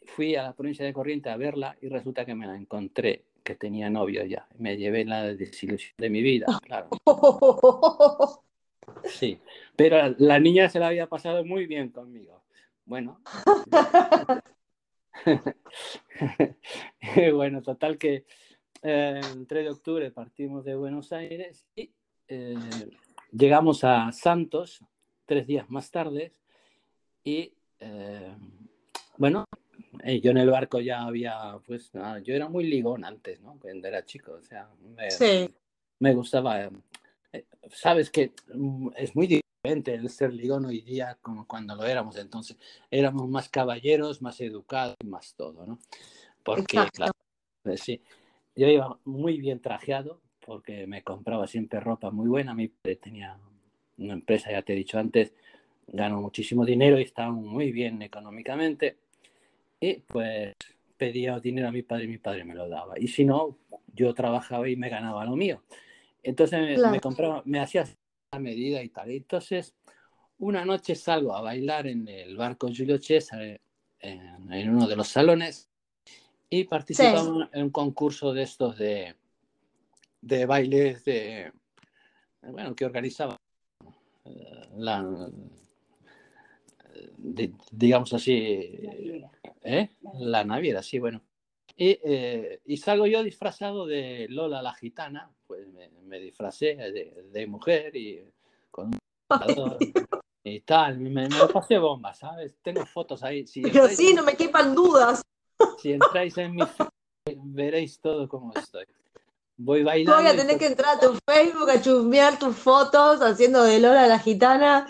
fui 0.06 0.36
a 0.36 0.44
la 0.44 0.54
provincia 0.54 0.86
de 0.86 0.94
Corrientes 0.94 1.32
a 1.32 1.38
verla 1.38 1.78
y 1.82 1.90
resulta 1.90 2.26
que 2.26 2.36
me 2.36 2.48
la 2.48 2.56
encontré, 2.56 3.26
que 3.44 3.56
tenía 3.56 3.90
novio 3.90 4.26
ya. 4.26 4.48
Me 4.58 4.78
llevé 4.78 5.06
la 5.06 5.34
desilusión 5.34 5.94
de 5.98 6.10
mi 6.10 6.22
vida, 6.22 6.48
claro. 6.64 6.90
Sí, 9.06 9.40
pero 9.76 10.16
la 10.18 10.40
niña 10.40 10.68
se 10.68 10.80
la 10.80 10.88
había 10.88 11.08
pasado 11.08 11.46
muy 11.46 11.66
bien 11.66 11.90
conmigo. 11.90 12.44
Bueno. 12.86 13.22
bueno, 17.34 17.62
total 17.62 17.98
que 17.98 18.26
el 18.82 19.48
3 19.48 19.64
de 19.66 19.70
octubre 19.70 20.12
partimos 20.12 20.66
de 20.66 20.76
Buenos 20.76 21.12
Aires 21.12 21.66
y 21.76 21.92
eh, 22.28 22.56
llegamos 23.32 23.84
a 23.84 24.12
Santos 24.12 24.80
tres 25.26 25.48
días 25.48 25.70
más 25.70 25.92
tarde 25.92 26.32
y 27.24 27.54
eh, 27.80 28.36
bueno, 29.18 29.46
eh, 30.04 30.20
yo 30.20 30.32
en 30.32 30.38
el 30.38 30.50
barco 30.50 30.80
ya 30.80 31.04
había, 31.04 31.60
pues 31.66 31.94
nada, 31.94 32.20
yo 32.20 32.34
era 32.34 32.48
muy 32.50 32.66
ligón 32.66 33.04
antes, 33.06 33.40
¿no? 33.42 33.58
Cuando 33.60 33.88
era 33.88 34.06
chico, 34.06 34.34
o 34.34 34.42
sea, 34.42 34.70
me, 34.96 35.12
Sí. 35.12 35.54
me 36.00 36.14
gustaba. 36.14 36.70
eh, 37.34 37.46
Sabes 37.70 38.10
que 38.10 38.32
mm, 38.54 38.90
es 38.96 39.16
muy 39.16 39.28
diferente 39.28 39.94
el 39.94 40.10
ser 40.10 40.34
ligón 40.34 40.66
hoy 40.66 40.82
día 40.82 41.18
como 41.22 41.46
cuando 41.48 41.76
lo 41.76 41.86
éramos 41.86 42.18
entonces. 42.18 42.58
Éramos 42.90 43.30
más 43.30 43.50
caballeros, 43.50 44.22
más 44.22 44.42
educados, 44.42 44.96
más 45.06 45.36
todo, 45.36 45.66
¿no? 45.66 45.80
Porque, 46.44 46.88
claro, 46.92 47.14
pues 47.64 47.82
sí, 47.82 48.02
yo 48.56 48.68
iba 48.68 49.00
muy 49.06 49.38
bien 49.40 49.60
trajeado 49.62 50.22
porque 50.46 50.88
me 50.88 51.04
compraba 51.04 51.48
siempre 51.48 51.80
ropa 51.80 52.12
muy 52.12 52.28
buena. 52.28 52.54
Mi 52.54 52.68
padre 52.68 52.96
tenía 52.98 53.38
una 53.98 54.14
empresa, 54.14 54.52
ya 54.52 54.62
te 54.62 54.74
he 54.74 54.76
dicho 54.76 54.98
antes, 55.00 55.34
ganó 55.88 56.22
muchísimo 56.22 56.66
dinero 56.66 57.00
y 57.00 57.04
estaba 57.04 57.32
muy 57.32 57.72
bien 57.72 58.02
económicamente. 58.02 58.98
Y 59.80 59.96
pues 59.96 60.54
pedía 60.98 61.40
dinero 61.40 61.68
a 61.70 61.72
mi 61.72 61.82
padre 61.82 62.04
y 62.06 62.08
mi 62.10 62.18
padre 62.18 62.44
me 62.44 62.54
lo 62.54 62.68
daba. 62.70 63.00
Y 63.00 63.08
si 63.08 63.26
no, 63.26 63.58
yo 63.94 64.14
trabajaba 64.14 64.70
y 64.70 64.76
me 64.76 64.90
ganaba 64.90 65.26
lo 65.26 65.36
mío. 65.36 65.64
Entonces 66.22 66.60
me, 66.60 66.76
Claro. 66.76 66.92
me 66.92 67.00
compraba, 67.00 67.42
me 67.46 67.60
hacía 67.60 67.86
a 68.32 68.40
medida 68.40 68.84
y 68.84 68.90
tal. 68.90 69.10
Entonces, 69.12 69.76
una 70.38 70.64
noche 70.66 70.94
salgo 70.96 71.36
a 71.36 71.42
bailar 71.42 71.88
en 71.88 72.08
el 72.08 72.38
barco 72.38 72.68
Julio 72.68 73.00
César, 73.00 73.42
eh, 73.42 73.60
en, 74.00 74.54
en 74.54 74.70
uno 74.70 74.88
de 74.88 74.96
los 74.96 75.08
salones, 75.08 75.71
y 76.54 76.66
participamos 76.66 77.48
en 77.54 77.64
un 77.64 77.70
concurso 77.70 78.34
de 78.34 78.44
estos 78.44 78.78
de, 78.78 79.16
de 80.22 80.46
bailes 80.46 81.06
de, 81.06 81.52
bueno, 82.42 82.76
que 82.76 82.84
organizaba 82.86 83.38
eh, 84.26 84.68
la, 84.76 85.30
de- 87.18 87.54
digamos 87.72 88.12
así, 88.14 88.34
¿eh? 89.64 89.90
la 90.20 90.44
naviera, 90.44 90.84
sí, 90.84 91.00
bueno. 91.00 91.22
Y, 91.78 91.98
eh, 92.04 92.60
y 92.66 92.76
salgo 92.76 93.08
yo 93.08 93.24
disfrazado 93.24 93.86
de 93.88 94.28
Lola 94.30 94.62
la 94.62 94.74
gitana, 94.74 95.32
pues 95.48 95.66
me, 95.70 95.90
me 96.04 96.20
disfracé 96.20 96.76
de, 96.76 97.30
de 97.32 97.48
mujer 97.48 97.96
y 97.96 98.22
con 98.70 98.88
un 98.88 99.00
y 100.44 100.60
tal, 100.62 101.00
me, 101.00 101.30
me 101.30 101.48
pasé 101.54 101.78
bomba, 101.78 102.14
¿sabes? 102.14 102.58
Tengo 102.62 102.86
fotos 102.86 103.24
ahí. 103.24 103.48
Si 103.48 103.62
Pero 103.62 103.88
sí, 103.88 104.14
no 104.14 104.24
me 104.24 104.36
quepan 104.36 104.76
dudas. 104.76 105.22
Si 105.82 105.94
entráis 105.94 106.38
en 106.38 106.56
mi 106.56 106.62
Facebook, 106.62 107.44
veréis 107.44 108.00
todo 108.00 108.28
cómo 108.30 108.54
estoy. 108.56 108.86
Voy 109.58 109.84
bailando. 109.84 110.22
Voy 110.22 110.32
a 110.32 110.36
tener 110.36 110.58
que 110.58 110.68
entrar 110.68 110.98
a 110.98 111.00
tu 111.00 111.18
Facebook 111.28 111.70
a 111.70 111.82
chusmear 111.82 112.38
tus 112.38 112.56
fotos 112.56 113.22
haciendo 113.22 113.64
de 113.64 113.80
Lola 113.80 114.08
la 114.08 114.20
gitana. 114.20 114.88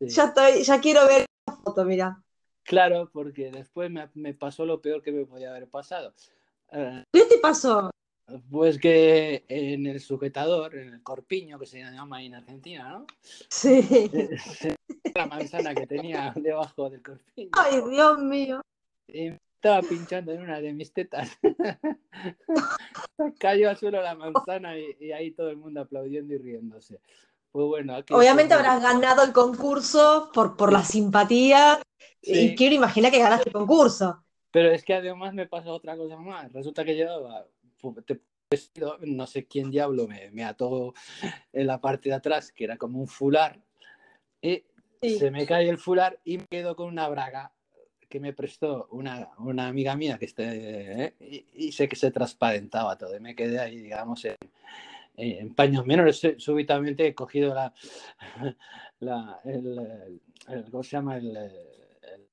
sí. 0.00 0.08
Ya 0.08 0.24
estoy, 0.24 0.62
ya 0.62 0.80
quiero 0.80 1.06
ver 1.06 1.26
esa 1.46 1.56
foto, 1.58 1.84
mira. 1.84 2.20
Claro, 2.62 3.10
porque 3.12 3.50
después 3.50 3.90
me, 3.90 4.08
me 4.14 4.34
pasó 4.34 4.64
lo 4.64 4.80
peor 4.80 5.02
que 5.02 5.12
me 5.12 5.26
podía 5.26 5.50
haber 5.50 5.68
pasado. 5.68 6.14
Eh, 6.72 7.04
¿Qué 7.12 7.24
te 7.26 7.38
pasó? 7.38 7.90
Pues 8.50 8.78
que 8.78 9.44
en 9.48 9.86
el 9.86 10.00
sujetador, 10.00 10.76
en 10.76 10.94
el 10.94 11.02
corpiño 11.02 11.58
que 11.58 11.66
se 11.66 11.80
llama 11.80 12.16
ahí 12.16 12.26
en 12.26 12.34
Argentina, 12.34 12.88
¿no? 12.88 13.06
Sí. 13.20 13.86
La 15.14 15.26
manzana 15.26 15.74
que 15.74 15.86
tenía 15.86 16.32
debajo 16.34 16.88
del 16.88 17.02
corpiño. 17.02 17.50
Ay, 17.52 17.82
Dios 17.90 18.18
mío. 18.18 18.60
Y 19.06 19.32
estaba 19.64 19.80
pinchando 19.80 20.30
en 20.32 20.42
una 20.42 20.60
de 20.60 20.74
mis 20.74 20.92
tetas. 20.92 21.38
Cayó 23.40 23.70
al 23.70 23.78
suelo 23.78 24.02
la 24.02 24.14
manzana 24.14 24.78
y, 24.78 24.94
y 25.00 25.12
ahí 25.12 25.30
todo 25.30 25.48
el 25.48 25.56
mundo 25.56 25.80
aplaudiendo 25.80 26.34
y 26.34 26.38
riéndose. 26.38 27.00
Pues 27.50 27.66
bueno, 27.66 27.94
aquí 27.96 28.12
Obviamente 28.12 28.52
habrás 28.52 28.82
ganado 28.82 29.24
el 29.24 29.32
concurso 29.32 30.30
por, 30.34 30.56
por 30.58 30.70
la 30.70 30.84
simpatía 30.84 31.80
y 32.20 32.34
Sí. 32.50 32.54
quiero 32.56 32.74
imaginar 32.74 33.10
que 33.10 33.20
ganaste 33.20 33.48
el 33.48 33.54
concurso. 33.54 34.22
Pero 34.50 34.70
es 34.70 34.84
que 34.84 34.92
además 34.92 35.32
me 35.32 35.46
pasó 35.46 35.72
otra 35.72 35.96
cosa 35.96 36.18
más. 36.18 36.52
Resulta 36.52 36.84
que 36.84 36.94
llevaba 36.94 37.46
vestido, 38.50 38.98
no 39.00 39.26
sé 39.26 39.46
quién 39.46 39.70
diablo 39.70 40.06
me, 40.06 40.30
me 40.30 40.44
ató 40.44 40.92
en 41.54 41.66
la 41.66 41.80
parte 41.80 42.10
de 42.10 42.16
atrás, 42.16 42.52
que 42.52 42.64
era 42.64 42.76
como 42.76 43.00
un 43.00 43.08
fular, 43.08 43.58
y 44.42 44.62
Sí. 45.02 45.18
se 45.18 45.30
me 45.30 45.46
cae 45.46 45.68
el 45.68 45.76
fular 45.78 46.18
y 46.24 46.38
me 46.38 46.46
quedo 46.50 46.76
con 46.76 46.88
una 46.88 47.08
braga 47.08 47.52
que 48.14 48.20
me 48.20 48.32
prestó 48.32 48.86
una, 48.92 49.30
una 49.38 49.66
amiga 49.66 49.96
mía 49.96 50.18
que 50.18 50.26
esté, 50.26 50.44
¿eh? 51.04 51.14
y, 51.18 51.66
y 51.66 51.72
sé 51.72 51.88
que 51.88 51.96
se 51.96 52.12
transparentaba 52.12 52.96
todo. 52.96 53.16
Y 53.16 53.18
me 53.18 53.34
quedé 53.34 53.58
ahí, 53.58 53.76
digamos, 53.76 54.24
en, 54.24 54.36
en 55.16 55.52
paños 55.52 55.84
menores. 55.84 56.20
Sú- 56.22 56.38
Súbitamente 56.38 57.08
he 57.08 57.12
cogido 57.12 57.52
la, 57.52 57.74
la 59.00 59.40
el, 59.44 59.66
el- 59.66 60.20
el- 60.46 60.70
¿cómo 60.70 60.84
se 60.84 60.90
llama? 60.90 61.16
El, 61.16 61.36
el, 61.36 62.28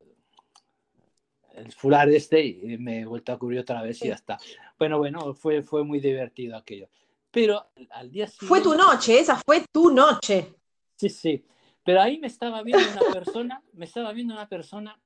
el 1.56 1.72
fular 1.72 2.08
este 2.10 2.46
y 2.46 2.78
me 2.78 3.00
he 3.00 3.06
vuelto 3.06 3.32
a 3.34 3.40
cubrir 3.40 3.62
otra 3.62 3.82
vez 3.82 4.04
y 4.04 4.10
ya 4.10 4.14
está. 4.14 4.38
Bueno, 4.78 5.00
bueno, 5.00 5.34
fue, 5.34 5.64
fue 5.64 5.84
muy 5.84 6.00
divertido 6.00 6.56
aquello. 6.58 6.90
Pero 7.32 7.72
al 7.90 8.12
día 8.12 8.28
siguiente... 8.28 8.46
Fue 8.46 8.62
tu 8.62 8.76
noche, 8.78 9.20
esa 9.20 9.42
fue 9.44 9.66
tu 9.74 9.90
noche. 9.90 10.54
Sí, 10.96 11.10
sí. 11.10 11.44
Pero 11.84 12.02
ahí 12.04 12.20
me 12.20 12.28
estaba 12.28 12.62
viendo 12.62 12.88
una 12.88 13.02
persona, 13.12 13.64
me 13.74 13.86
estaba 13.86 14.14
viendo 14.14 14.36
una 14.36 14.48
persona 14.48 15.01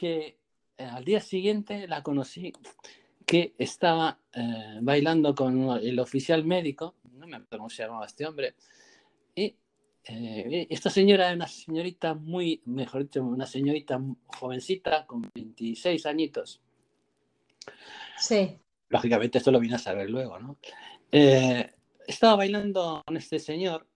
que 0.00 0.38
eh, 0.78 0.84
al 0.84 1.04
día 1.04 1.20
siguiente 1.20 1.86
la 1.86 2.02
conocí, 2.02 2.54
que 3.26 3.54
estaba 3.58 4.18
eh, 4.32 4.78
bailando 4.80 5.34
con 5.34 5.78
el 5.78 5.98
oficial 5.98 6.42
médico, 6.46 6.94
no 7.12 7.26
me 7.26 7.36
acuerdo 7.36 7.58
cómo 7.58 7.68
se 7.68 7.82
llamaba 7.82 8.06
este 8.06 8.26
hombre. 8.26 8.54
Y 9.34 9.54
eh, 10.04 10.66
esta 10.70 10.88
señora 10.88 11.26
era 11.26 11.34
una 11.36 11.46
señorita 11.46 12.14
muy, 12.14 12.62
mejor 12.64 13.02
dicho, 13.02 13.22
una 13.22 13.46
señorita 13.46 14.00
jovencita 14.38 15.04
con 15.06 15.30
26 15.34 16.06
añitos. 16.06 16.62
Sí. 18.16 18.58
Lógicamente 18.88 19.36
esto 19.36 19.52
lo 19.52 19.60
vine 19.60 19.74
a 19.74 19.78
saber 19.78 20.08
luego, 20.08 20.38
¿no? 20.38 20.56
Eh, 21.12 21.70
estaba 22.06 22.36
bailando 22.36 23.02
con 23.06 23.18
este 23.18 23.38
señor, 23.38 23.86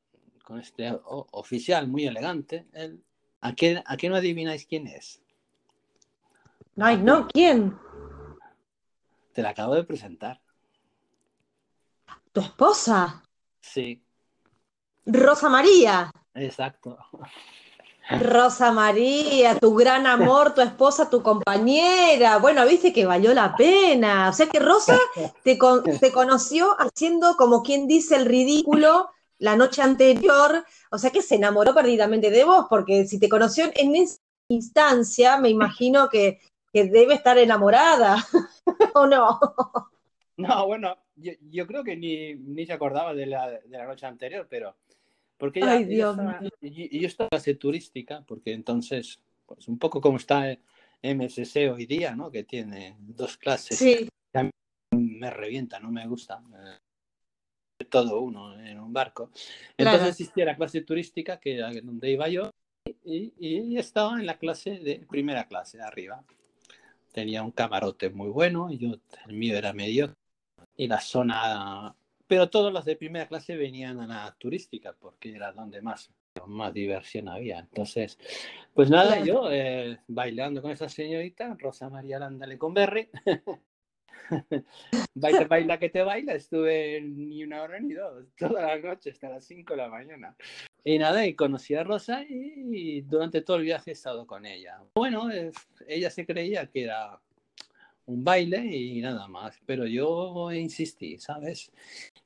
con 0.44 0.60
este 0.60 0.92
oficial 1.06 1.88
muy 1.88 2.06
elegante. 2.06 2.66
Él, 2.74 3.02
¿a, 3.40 3.54
qué, 3.54 3.82
¿A 3.86 3.96
qué 3.96 4.10
no 4.10 4.16
adivináis 4.16 4.66
quién 4.66 4.86
es? 4.86 5.23
Ay, 6.76 6.96
no, 6.98 7.28
¿quién? 7.28 7.78
Te 9.32 9.42
la 9.42 9.50
acabo 9.50 9.74
de 9.74 9.84
presentar. 9.84 10.40
¿Tu 12.32 12.40
esposa? 12.40 13.22
Sí. 13.60 14.04
Rosa 15.06 15.48
María. 15.48 16.10
Exacto. 16.34 16.98
Rosa 18.20 18.70
María, 18.70 19.58
tu 19.58 19.74
gran 19.74 20.06
amor, 20.06 20.54
tu 20.54 20.60
esposa, 20.60 21.08
tu 21.08 21.22
compañera. 21.22 22.38
Bueno, 22.38 22.66
viste 22.66 22.92
que 22.92 23.06
valió 23.06 23.32
la 23.32 23.56
pena. 23.56 24.28
O 24.28 24.32
sea 24.32 24.46
que 24.46 24.58
Rosa 24.58 24.98
te, 25.42 25.58
te 26.00 26.12
conoció 26.12 26.76
haciendo 26.78 27.36
como 27.36 27.62
quien 27.62 27.86
dice 27.86 28.16
el 28.16 28.26
ridículo 28.26 29.10
la 29.38 29.56
noche 29.56 29.80
anterior. 29.82 30.64
O 30.90 30.98
sea 30.98 31.10
que 31.10 31.22
se 31.22 31.36
enamoró 31.36 31.74
perdidamente 31.74 32.30
de 32.30 32.44
vos, 32.44 32.66
porque 32.68 33.06
si 33.06 33.18
te 33.18 33.28
conoció 33.28 33.70
en 33.74 33.96
esa 33.96 34.18
instancia, 34.48 35.38
me 35.38 35.48
imagino 35.48 36.08
que, 36.08 36.40
que 36.74 36.86
debe 36.86 37.14
estar 37.14 37.38
enamorada. 37.38 38.16
¿O 38.96 39.06
no? 39.06 39.38
No, 40.36 40.66
bueno, 40.66 40.96
yo, 41.14 41.30
yo 41.48 41.68
creo 41.68 41.84
que 41.84 41.96
ni, 41.96 42.34
ni, 42.34 42.66
se 42.66 42.72
acordaba 42.72 43.14
de 43.14 43.26
la, 43.26 43.48
de 43.48 43.78
la 43.78 43.86
noche 43.86 44.06
anterior, 44.06 44.48
pero 44.50 44.74
porque 45.38 45.60
ella, 45.60 45.74
Ay, 45.74 45.84
Dios 45.84 46.18
ella 46.18 46.32
estaba, 46.32 46.50
y, 46.60 46.96
y 46.96 47.00
yo 47.00 47.06
estaba 47.06 47.30
turística, 47.56 48.24
porque 48.26 48.52
entonces, 48.52 49.20
pues 49.46 49.68
un 49.68 49.78
poco 49.78 50.00
como 50.00 50.16
está 50.16 50.58
MSC 51.00 51.70
hoy 51.72 51.86
día, 51.86 52.16
¿no? 52.16 52.32
Que 52.32 52.42
tiene 52.42 52.96
dos 52.98 53.36
clases. 53.36 53.78
Sí. 53.78 54.08
A 54.32 54.42
mí 54.42 54.50
me 54.90 55.30
revienta, 55.30 55.78
no 55.78 55.92
me 55.92 56.04
gusta. 56.08 56.42
Eh, 56.52 57.84
todo 57.88 58.20
uno 58.20 58.58
en 58.58 58.80
un 58.80 58.92
barco. 58.92 59.30
Entonces 59.76 60.00
Claro. 60.00 60.10
existía 60.10 60.44
la 60.46 60.56
clase 60.56 60.80
turística, 60.80 61.38
que 61.38 61.54
era 61.54 61.70
donde 61.70 62.10
iba 62.10 62.28
yo, 62.28 62.50
y, 63.04 63.32
y 63.38 63.78
estaba 63.78 64.18
en 64.18 64.26
la 64.26 64.38
clase 64.38 64.80
de 64.80 65.06
primera 65.08 65.46
clase, 65.46 65.80
arriba. 65.80 66.24
Tenía 67.14 67.42
un 67.42 67.52
camarote 67.52 68.10
muy 68.10 68.28
bueno, 68.28 68.70
y 68.70 68.76
yo, 68.76 68.96
el 69.26 69.34
mío 69.34 69.56
era 69.56 69.72
medio. 69.72 70.14
Y 70.76 70.88
la 70.88 71.00
zona 71.00 71.94
pero 72.26 72.48
todos 72.48 72.72
los 72.72 72.84
de 72.84 72.96
primera 72.96 73.28
clase 73.28 73.56
venían 73.56 74.00
a 74.00 74.06
la 74.06 74.34
turística 74.38 74.94
porque 74.98 75.34
era 75.34 75.52
donde 75.52 75.82
más, 75.82 76.10
más 76.46 76.72
diversión 76.72 77.28
había. 77.28 77.58
Entonces, 77.58 78.18
pues 78.72 78.90
nada, 78.90 79.22
yo 79.22 79.50
eh, 79.50 79.98
bailando 80.08 80.62
con 80.62 80.70
esa 80.70 80.88
señorita, 80.88 81.54
Rosa 81.58 81.90
María 81.90 82.18
Lándale 82.18 82.58
con 82.58 82.72
Berry. 82.72 83.10
baila, 85.14 85.44
baila 85.44 85.78
que 85.78 85.90
te 85.90 86.02
baila, 86.02 86.34
estuve 86.34 87.02
ni 87.02 87.44
una 87.44 87.62
hora 87.62 87.78
ni 87.78 87.92
dos, 87.92 88.24
toda 88.36 88.62
la 88.62 88.78
noche 88.78 89.10
hasta 89.10 89.28
las 89.28 89.44
5 89.44 89.74
de 89.74 89.76
la 89.76 89.88
mañana. 89.88 90.34
Y 90.84 90.98
nada, 90.98 91.26
y 91.26 91.34
conocí 91.34 91.74
a 91.74 91.82
Rosa 91.82 92.22
y, 92.28 93.00
durante 93.00 93.40
todo 93.40 93.56
el 93.56 93.62
viaje 93.62 93.90
he 93.90 93.94
estado 93.94 94.26
con 94.26 94.44
ella. 94.44 94.82
Bueno, 94.94 95.30
eh, 95.30 95.50
ella 95.88 96.10
se 96.10 96.26
creía 96.26 96.66
que 96.66 96.84
era 96.84 97.18
un 98.04 98.22
baile 98.22 98.58
y 98.66 99.00
nada 99.00 99.26
más, 99.26 99.58
pero 99.64 99.86
yo 99.86 100.52
insistí, 100.52 101.18
¿sabes? 101.18 101.72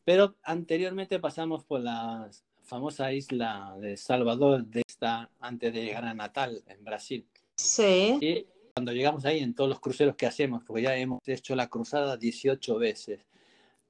Pero 0.04 0.34
anteriormente 0.42 1.20
pasamos 1.20 1.62
por 1.62 1.80
la 1.80 2.28
famosa 2.64 3.12
isla 3.12 3.76
de 3.80 3.96
Salvador, 3.96 4.64
de 4.66 4.82
esta, 4.86 5.30
antes 5.38 5.72
de 5.72 5.84
llegar 5.84 6.04
a 6.04 6.14
Natal, 6.14 6.62
en 6.66 6.84
Brasil. 6.84 7.26
Sí. 7.54 8.18
Y 8.20 8.46
cuando 8.74 8.92
llegamos 8.92 9.24
ahí, 9.24 9.38
en 9.38 9.54
todos 9.54 9.70
los 9.70 9.80
cruceros 9.80 10.16
que 10.16 10.26
hacemos, 10.26 10.64
porque 10.64 10.82
ya 10.82 10.96
hemos 10.96 11.20
hecho 11.26 11.54
la 11.54 11.68
cruzada 11.68 12.16
18 12.16 12.76
veces 12.78 13.20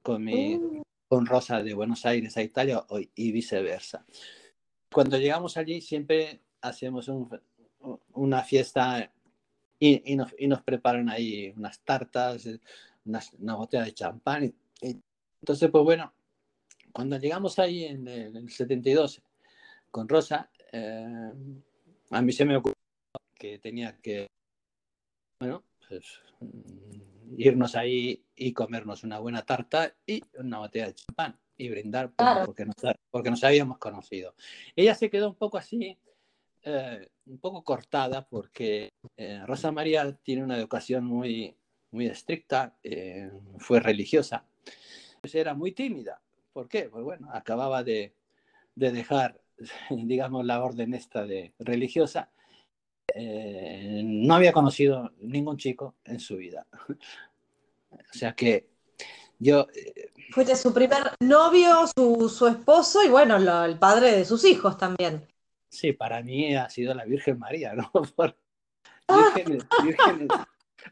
con, 0.03 0.23
mi, 0.23 0.55
Uh, 0.55 0.83
con 1.07 1.25
Rosa 1.25 1.63
de 1.63 1.73
Buenos 1.73 2.05
Aires 2.05 2.37
a 2.37 2.43
Italia 2.43 2.85
y 3.15 3.31
viceversa. 3.31 4.05
Cuando 4.91 5.17
llegamos 5.17 5.55
allí, 5.57 5.81
siempre 5.81 6.41
hacemos 6.61 7.07
un- 7.07 7.29
una 8.13 8.43
fiesta 8.43 9.11
y, 9.79 10.15
nos, 10.15 10.33
y 10.37 10.47
nos 10.47 10.61
preparan 10.61 11.09
ahí 11.09 11.53
unas 11.55 11.79
tartas, 11.81 12.45
eh, 12.45 12.59
una 13.39 13.55
botella 13.55 13.85
de 13.85 13.93
champán. 13.93 14.53
y 14.81 14.97
entonces, 15.41 15.69
pues 15.71 15.83
bueno, 15.85 16.13
cuando 16.91 17.17
llegamos 17.17 17.57
ahí 17.59 17.85
en 17.85 18.07
el, 18.07 18.27
en 18.27 18.35
el 18.37 18.49
72 18.49 19.21
con 19.89 20.09
Rosa, 20.09 20.49
eh, 20.71 21.31
a 22.09 22.21
mí 22.21 22.31
se 22.33 22.45
me 22.45 22.57
ocurrió 22.57 22.75
que 23.35 23.57
tenía 23.59 23.95
que, 24.01 24.27
bueno, 25.39 25.63
pues 25.87 26.19
mm, 26.41 27.39
irnos 27.39 27.75
ahí 27.75 28.21
y 28.35 28.51
comernos 28.51 29.03
una 29.03 29.19
buena 29.19 29.43
tarta 29.43 29.95
y 30.05 30.21
una 30.37 30.59
botella 30.59 30.87
de 30.87 30.95
champán 30.95 31.39
y 31.59 31.69
brindar 31.69 32.07
por- 32.11 32.25
Claro. 32.25 32.45
porque, 32.45 32.65
nos, 32.65 32.75
porque 33.11 33.29
nos 33.29 33.43
habíamos 33.43 33.77
conocido. 33.77 34.33
Ella 34.75 34.95
se 34.95 35.09
quedó 35.09 35.27
un 35.29 35.35
poco 35.35 35.57
así, 35.57 35.97
eh, 36.63 37.07
un 37.27 37.37
poco 37.39 37.63
cortada 37.63 38.25
porque 38.27 38.89
eh, 39.17 39.43
Rosa 39.45 39.71
María 39.71 40.11
tiene 40.23 40.43
una 40.43 40.57
educación 40.57 41.03
muy, 41.05 41.55
muy 41.91 42.07
estricta, 42.07 42.77
eh, 42.81 43.29
fue 43.57 43.79
religiosa, 43.81 44.45
pues 45.21 45.35
era 45.35 45.53
muy 45.53 45.73
tímida. 45.73 46.21
¿Por 46.53 46.67
qué? 46.69 46.83
Pues 46.89 47.03
bueno, 47.03 47.29
acababa 47.33 47.83
de, 47.83 48.13
de 48.75 48.91
dejar, 48.91 49.39
digamos, 49.89 50.45
la 50.45 50.63
orden 50.63 50.93
esta 50.93 51.25
de 51.25 51.53
religiosa. 51.59 52.31
Eh, 53.15 54.01
no 54.05 54.35
había 54.35 54.53
conocido 54.53 55.11
ningún 55.19 55.57
chico 55.57 55.95
en 56.05 56.19
su 56.19 56.37
vida. 56.37 56.65
O 57.91 58.13
sea 58.13 58.33
que 58.33 58.69
yo, 59.39 59.67
eh, 59.73 60.11
Fuiste 60.31 60.55
su 60.55 60.71
primer 60.73 61.15
novio, 61.21 61.87
su, 61.97 62.29
su 62.29 62.45
esposo 62.47 63.03
y 63.03 63.09
bueno, 63.09 63.39
lo- 63.39 63.63
el 63.65 63.79
padre 63.79 64.11
de 64.11 64.25
sus 64.25 64.45
hijos 64.45 64.77
también. 64.77 65.27
sí, 65.69 65.91
para 65.93 66.21
mí 66.21 66.55
ha 66.55 66.69
sido 66.69 66.93
la 66.93 67.05
Virgen 67.05 67.39
María, 67.39 67.73
¿no? 67.73 67.91
Por- 68.15 68.35
Ah. 69.11 69.31
Virgen, 69.35 69.67
virgen, 69.83 70.27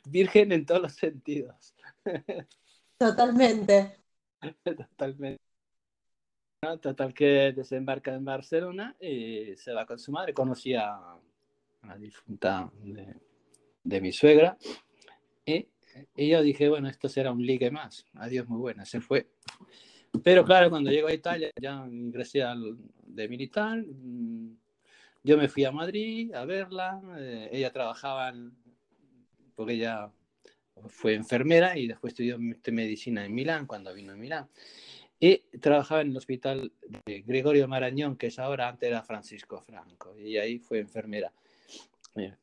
virgen 0.06 0.52
en 0.52 0.66
todos 0.66 0.82
los 0.82 0.94
sentidos. 0.94 1.76
Totalmente. 2.98 3.98
Totalmente. 4.64 5.42
¿no? 6.64 6.80
Total 6.80 7.14
que 7.14 7.54
desembarca 7.56 8.14
en 8.16 8.26
Barcelona 8.26 8.96
y 9.00 9.56
se 9.58 9.72
va 9.74 9.86
con 9.86 10.00
su 10.00 10.12
madre. 10.12 10.34
Conocí 10.34 10.74
a 10.74 10.96
a 10.96 11.88
la 11.90 11.96
difunta 11.98 12.72
de, 12.82 13.16
de 13.84 14.02
mi 14.02 14.12
suegra 14.12 14.58
y, 15.46 15.68
y 16.16 16.30
yo 16.30 16.42
dije, 16.42 16.70
bueno, 16.70 16.90
esto 16.90 17.10
será 17.10 17.32
un 17.32 17.46
ligue 17.46 17.72
más. 17.72 18.06
Adiós, 18.14 18.48
muy 18.48 18.60
buena, 18.60 18.86
se 18.86 19.02
fue. 19.02 19.28
Pero 20.24 20.44
claro, 20.46 20.70
cuando 20.70 20.92
llego 20.92 21.08
a 21.08 21.14
Italia, 21.14 21.52
ya 21.62 21.86
ingresé 21.88 22.44
al, 22.44 22.78
de 23.06 23.28
militar. 23.28 23.84
mm, 23.86 24.58
Yo 25.24 25.38
me 25.38 25.48
fui 25.48 25.66
a 25.66 25.72
Madrid 25.72 26.34
a 26.34 26.46
verla. 26.46 27.02
eh, 27.18 27.50
ella 27.52 27.72
trabajaba, 27.72 28.34
porque 29.56 29.74
ella 29.74 30.12
fue 30.88 31.16
enfermera 31.16 31.78
y 31.78 31.88
después 31.88 32.14
estudió 32.14 32.38
medicina 32.40 33.26
en 33.26 33.34
Milán, 33.34 33.66
cuando 33.66 33.94
vino 33.94 34.14
a 34.14 34.16
Milán. 34.16 34.48
Y 35.20 35.38
trabajaba 35.60 36.02
en 36.02 36.12
el 36.12 36.18
hospital 36.18 36.72
de 37.06 37.22
Gregorio 37.22 37.68
Marañón, 37.68 38.18
que 38.18 38.28
es 38.28 38.38
ahora, 38.38 38.70
antes 38.70 38.88
era 38.88 39.02
Francisco 39.02 39.60
Franco, 39.62 40.16
y 40.18 40.38
ahí 40.38 40.60
fue 40.60 40.80
enfermera. 40.80 41.34
Eh, 42.16 42.34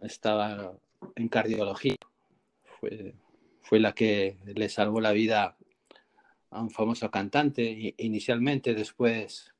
Estaba 0.00 0.72
en 1.16 1.28
cardiología. 1.28 1.96
Fue, 2.80 3.14
fue 3.62 3.78
la 3.80 3.92
que 3.92 4.38
le 4.46 4.68
salvó 4.68 5.00
la 5.00 5.12
vida 5.12 5.56
a 6.50 6.62
un 6.62 6.70
famoso 6.70 7.10
cantante 7.10 7.94
inicialmente, 7.98 8.74
después 8.74 9.52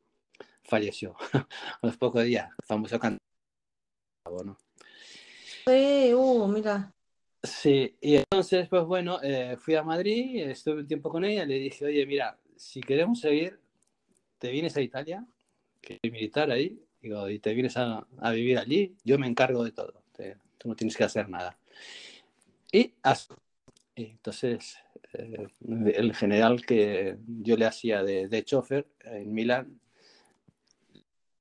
falleció 0.65 1.17
a 1.33 1.47
los 1.83 1.97
pocos 1.97 2.25
días. 2.25 2.51
Famoso 2.67 2.99
cantante. 2.99 3.21
Sí, 5.67 6.13
uh, 6.15 6.47
mira. 6.49 6.93
Sí, 7.43 7.97
y 8.01 8.17
entonces, 8.17 8.69
pues 8.69 8.85
bueno, 8.85 9.19
eh, 9.23 9.57
fui 9.59 9.75
a 9.75 9.83
Madrid, 9.83 10.43
estuve 10.49 10.81
un 10.81 10.87
tiempo 10.87 11.11
con 11.11 11.25
ella, 11.25 11.45
le 11.47 11.55
dije, 11.59 11.87
oye, 11.87 12.05
mira, 12.07 12.39
si 12.57 12.81
queremos 12.81 13.21
seguir, 13.21 13.59
te 14.39 14.51
vienes 14.51 14.77
a 14.77 14.83
Italia, 14.83 15.27
que 15.81 15.99
soy 16.03 16.11
militar 16.11 16.51
ahí, 16.51 16.79
digo, 17.01 17.29
y 17.31 17.39
te 17.39 17.55
vienes 17.55 17.77
a, 17.79 18.07
a 18.19 18.31
vivir 18.33 18.59
allí, 18.59 18.95
yo 19.05 19.19
me 19.19 19.27
encargo 19.27 19.65
de 19.65 19.73
todo, 19.73 20.03
te- 20.13 20.37
tú 20.59 20.69
no 20.69 20.77
tienes 20.77 20.97
que 20.97 21.05
hacer 21.05 21.31
nada. 21.31 21.57
Y 22.73 22.95
así, 23.03 23.33
entonces, 23.97 24.77
eh, 25.13 25.49
el 25.63 26.15
general 26.15 26.65
que 26.65 27.19
yo 27.27 27.57
le 27.57 27.67
hacía 27.67 28.03
de, 28.03 28.29
de 28.29 28.45
chofer 28.45 28.87
en 29.01 29.33
Milán, 29.33 29.81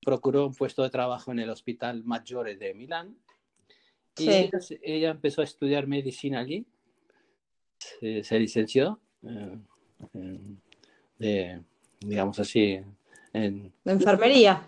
procuró 0.02 0.48
un 0.48 0.56
puesto 0.56 0.82
de 0.84 0.90
trabajo 0.90 1.32
en 1.32 1.40
el 1.40 1.50
Hospital 1.50 2.04
Maggiore 2.04 2.56
de 2.56 2.74
Milán, 2.74 3.16
y 4.18 4.50
Sí. 4.60 4.78
ella, 4.82 5.12
empezó 5.12 5.42
a 5.42 5.46
estudiar 5.46 5.88
medicina 5.88 6.40
allí, 6.40 6.66
se, 7.78 8.24
se 8.24 8.40
licenció 8.40 9.00
eh, 9.24 9.58
eh, 10.14 10.40
de, 11.18 11.62
digamos 12.02 12.40
así, 12.40 12.82
en, 13.34 13.72
de 13.84 13.92
enfermería. 13.92 14.68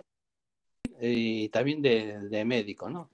Y 1.02 1.50
también 1.50 1.82
de, 1.82 2.20
de 2.30 2.46
médico, 2.46 2.90
¿no? 2.90 3.10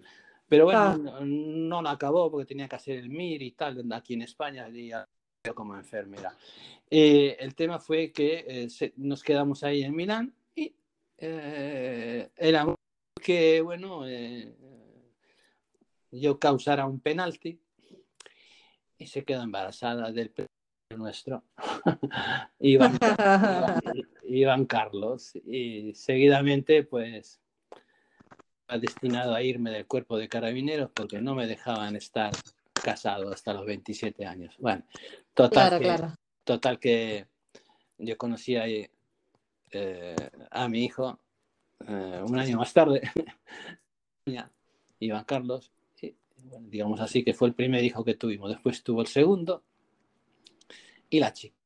Pero 0.47 0.65
bueno, 0.65 0.79
ah. 0.79 0.97
no, 0.97 1.25
no, 1.25 1.81
lo 1.81 1.89
acabó 1.89 2.31
porque 2.31 2.45
tenía 2.45 2.67
que 2.67 2.75
hacer 2.75 2.97
el 2.97 3.09
MIR 3.09 3.41
y 3.41 3.51
tal, 3.51 3.85
aquí 3.91 4.13
en 4.13 4.21
España, 4.21 4.67
como 5.53 5.75
enfermera. 5.75 6.35
Eh, 6.89 7.37
el 7.39 7.55
tema 7.55 7.79
fue 7.79 8.11
que 8.11 8.45
eh, 8.47 8.69
se, 8.69 8.93
nos 8.97 9.23
quedamos 9.23 9.63
ahí 9.63 9.83
en 9.83 9.95
Milán 9.95 10.33
y 10.55 10.73
eh, 11.17 12.29
era 12.35 12.75
que, 13.21 13.61
bueno, 13.61 14.07
eh, 14.07 14.55
yo 16.11 16.39
causara 16.39 16.85
un 16.85 16.99
penalti 16.99 17.59
y 18.97 19.07
se 19.07 19.23
quedó 19.23 19.43
embarazada 19.43 20.11
del 20.11 20.31
nuestro, 20.95 21.43
Iván, 22.59 22.97
Iván, 24.23 24.65
Carlos, 24.65 25.35
y 25.35 25.93
seguidamente, 25.93 26.83
pues, 26.83 27.41
destinado 28.79 29.33
a 29.33 29.41
irme 29.41 29.71
del 29.71 29.85
cuerpo 29.85 30.17
de 30.17 30.27
carabineros 30.27 30.91
porque 30.93 31.21
no 31.21 31.35
me 31.35 31.47
dejaban 31.47 31.95
estar 31.95 32.31
casado 32.73 33.31
hasta 33.31 33.53
los 33.53 33.65
27 33.65 34.25
años. 34.25 34.55
Bueno, 34.59 34.83
total, 35.33 35.79
que, 35.79 35.95
total 36.43 36.79
que 36.79 37.27
yo 37.97 38.17
conocí 38.17 38.55
ahí, 38.55 38.87
eh, 39.71 40.15
a 40.51 40.67
mi 40.67 40.85
hijo 40.85 41.19
eh, 41.87 42.21
un 42.25 42.37
año 42.37 42.57
más 42.57 42.73
tarde, 42.73 43.01
Iván 44.99 45.25
Carlos, 45.25 45.71
y, 46.01 46.15
bueno, 46.43 46.67
digamos 46.69 46.99
así 47.01 47.23
que 47.23 47.33
fue 47.33 47.47
el 47.47 47.53
primer 47.53 47.83
hijo 47.83 48.03
que 48.03 48.15
tuvimos. 48.15 48.49
Después 48.49 48.83
tuvo 48.83 49.01
el 49.01 49.07
segundo 49.07 49.63
y 51.09 51.19
la 51.19 51.33
chica. 51.33 51.56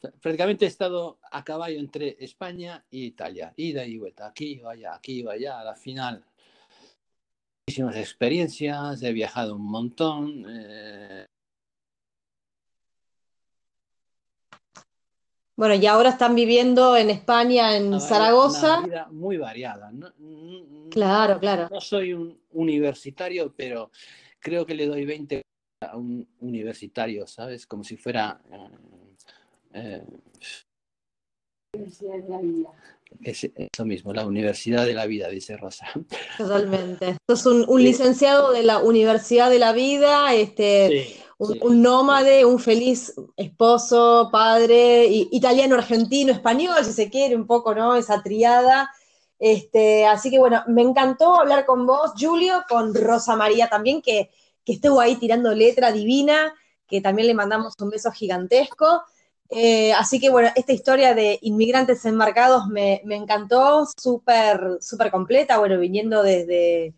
Prácticamente 0.00 0.64
he 0.64 0.68
estado 0.68 1.18
a 1.30 1.42
caballo 1.42 1.78
entre 1.78 2.16
España 2.20 2.84
e 2.90 2.98
Italia, 2.98 3.52
ida 3.56 3.84
y 3.84 3.98
vuelta, 3.98 4.26
aquí 4.26 4.60
vaya, 4.60 4.94
aquí 4.94 5.22
vaya, 5.22 5.58
a 5.58 5.64
la 5.64 5.74
final. 5.74 6.24
Muchísimas 7.66 7.96
experiencias, 7.96 9.02
he 9.02 9.12
viajado 9.12 9.56
un 9.56 9.68
montón. 9.68 10.44
Eh... 10.48 11.26
Bueno, 15.56 15.74
y 15.74 15.86
ahora 15.86 16.10
están 16.10 16.34
viviendo 16.34 16.96
en 16.96 17.10
España, 17.10 17.76
en 17.76 17.98
Zaragoza. 18.00 18.78
Una 18.78 18.86
vida 18.86 19.08
muy 19.10 19.38
variada. 19.38 19.90
No, 19.90 20.12
claro, 20.90 21.40
claro. 21.40 21.68
No 21.70 21.80
soy 21.80 22.12
un 22.12 22.38
universitario, 22.52 23.52
pero 23.56 23.90
creo 24.38 24.66
que 24.66 24.74
le 24.74 24.86
doy 24.86 25.06
20 25.06 25.42
a 25.80 25.96
un 25.96 26.28
universitario, 26.40 27.26
¿sabes? 27.26 27.66
Como 27.66 27.82
si 27.82 27.96
fuera 27.96 28.40
eh, 28.50 28.68
Universidad 31.74 32.14
de 32.14 32.28
la 32.28 32.38
vida. 32.38 32.70
Es 33.22 33.44
eso 33.44 33.84
mismo, 33.84 34.12
la 34.12 34.26
Universidad 34.26 34.84
de 34.84 34.94
la 34.94 35.06
Vida, 35.06 35.28
dice 35.28 35.56
Rosa. 35.56 35.86
Totalmente. 36.38 37.16
Sos 37.28 37.46
un, 37.46 37.64
un 37.68 37.82
licenciado 37.82 38.52
de 38.52 38.62
la 38.62 38.78
Universidad 38.78 39.48
de 39.48 39.58
la 39.58 39.72
Vida, 39.72 40.34
este, 40.34 40.88
sí, 40.88 41.22
un, 41.38 41.52
sí. 41.52 41.60
un, 41.62 41.82
nómade, 41.82 42.44
un 42.44 42.58
feliz 42.58 43.14
esposo, 43.36 44.28
padre, 44.32 45.06
y, 45.06 45.28
italiano, 45.32 45.76
argentino, 45.76 46.32
español, 46.32 46.84
si 46.84 46.92
se 46.92 47.10
quiere, 47.10 47.36
un 47.36 47.46
poco, 47.46 47.74
¿no? 47.74 47.94
Esa 47.94 48.22
triada. 48.22 48.90
Este, 49.38 50.06
así 50.06 50.30
que 50.30 50.38
bueno, 50.38 50.62
me 50.66 50.82
encantó 50.82 51.38
hablar 51.38 51.66
con 51.66 51.86
vos, 51.86 52.12
Julio, 52.18 52.64
con 52.68 52.94
Rosa 52.94 53.36
María 53.36 53.68
también, 53.68 54.02
que, 54.02 54.30
que 54.64 54.72
estuvo 54.74 55.00
ahí 55.00 55.16
tirando 55.16 55.52
letra 55.54 55.92
divina, 55.92 56.54
que 56.86 57.00
también 57.00 57.28
le 57.28 57.34
mandamos 57.34 57.74
un 57.80 57.90
beso 57.90 58.10
gigantesco. 58.10 59.02
Eh, 59.50 59.92
así 59.92 60.18
que 60.20 60.30
bueno, 60.30 60.50
esta 60.56 60.72
historia 60.72 61.14
de 61.14 61.38
inmigrantes 61.42 62.04
embarcados 62.04 62.66
me, 62.68 63.02
encantó, 63.10 63.86
súper 63.96 64.78
súper 64.80 65.10
completa, 65.10 65.58
bueno, 65.58 65.78
viniendo 65.78 66.22
desde, 66.22 66.94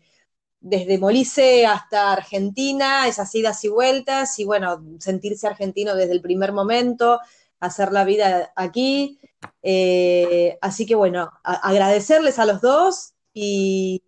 desde 0.59 0.97
Molise 0.97 1.65
hasta 1.65 2.13
Argentina, 2.13 3.07
esas 3.07 3.33
idas 3.35 3.63
y 3.65 3.69
vueltas, 3.69 4.39
y 4.39 4.45
bueno, 4.45 4.83
sentirse 4.99 5.47
argentino 5.47 5.95
desde 5.95 6.13
el 6.13 6.21
primer 6.21 6.53
momento, 6.53 7.19
hacer 7.59 7.91
la 7.91 8.03
vida 8.05 8.51
aquí. 8.55 9.19
Eh, 9.63 10.57
así 10.61 10.85
que 10.85 10.95
bueno, 10.95 11.31
agradecerles 11.43 12.39
a 12.39 12.45
los 12.45 12.61
dos 12.61 13.13
y, 13.33 14.03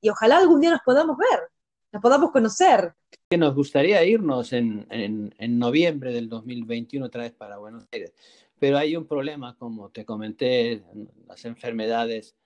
y 0.00 0.08
ojalá 0.10 0.38
algún 0.38 0.60
día 0.60 0.70
nos 0.70 0.82
podamos 0.82 1.16
ver, 1.18 1.50
podamos 2.00 2.30
conocer. 2.30 2.94
Que 3.28 3.38
nos 3.38 3.54
gustaría 3.54 4.04
irnos 4.04 4.52
en, 4.52 4.86
en, 4.90 5.34
en, 5.38 5.58
noviembre 5.58 6.12
del 6.12 6.28
2021 6.28 7.06
otra 7.06 7.22
vez 7.22 7.32
para 7.32 7.58
Buenos 7.58 7.86
Aires, 7.92 8.12
pero 8.58 8.78
hay 8.78 8.96
un 8.96 9.06
problema, 9.06 9.56
como 9.56 9.90
te 9.90 10.04
comenté, 10.04 10.82
las 11.26 11.44
enfermedades 11.44 12.36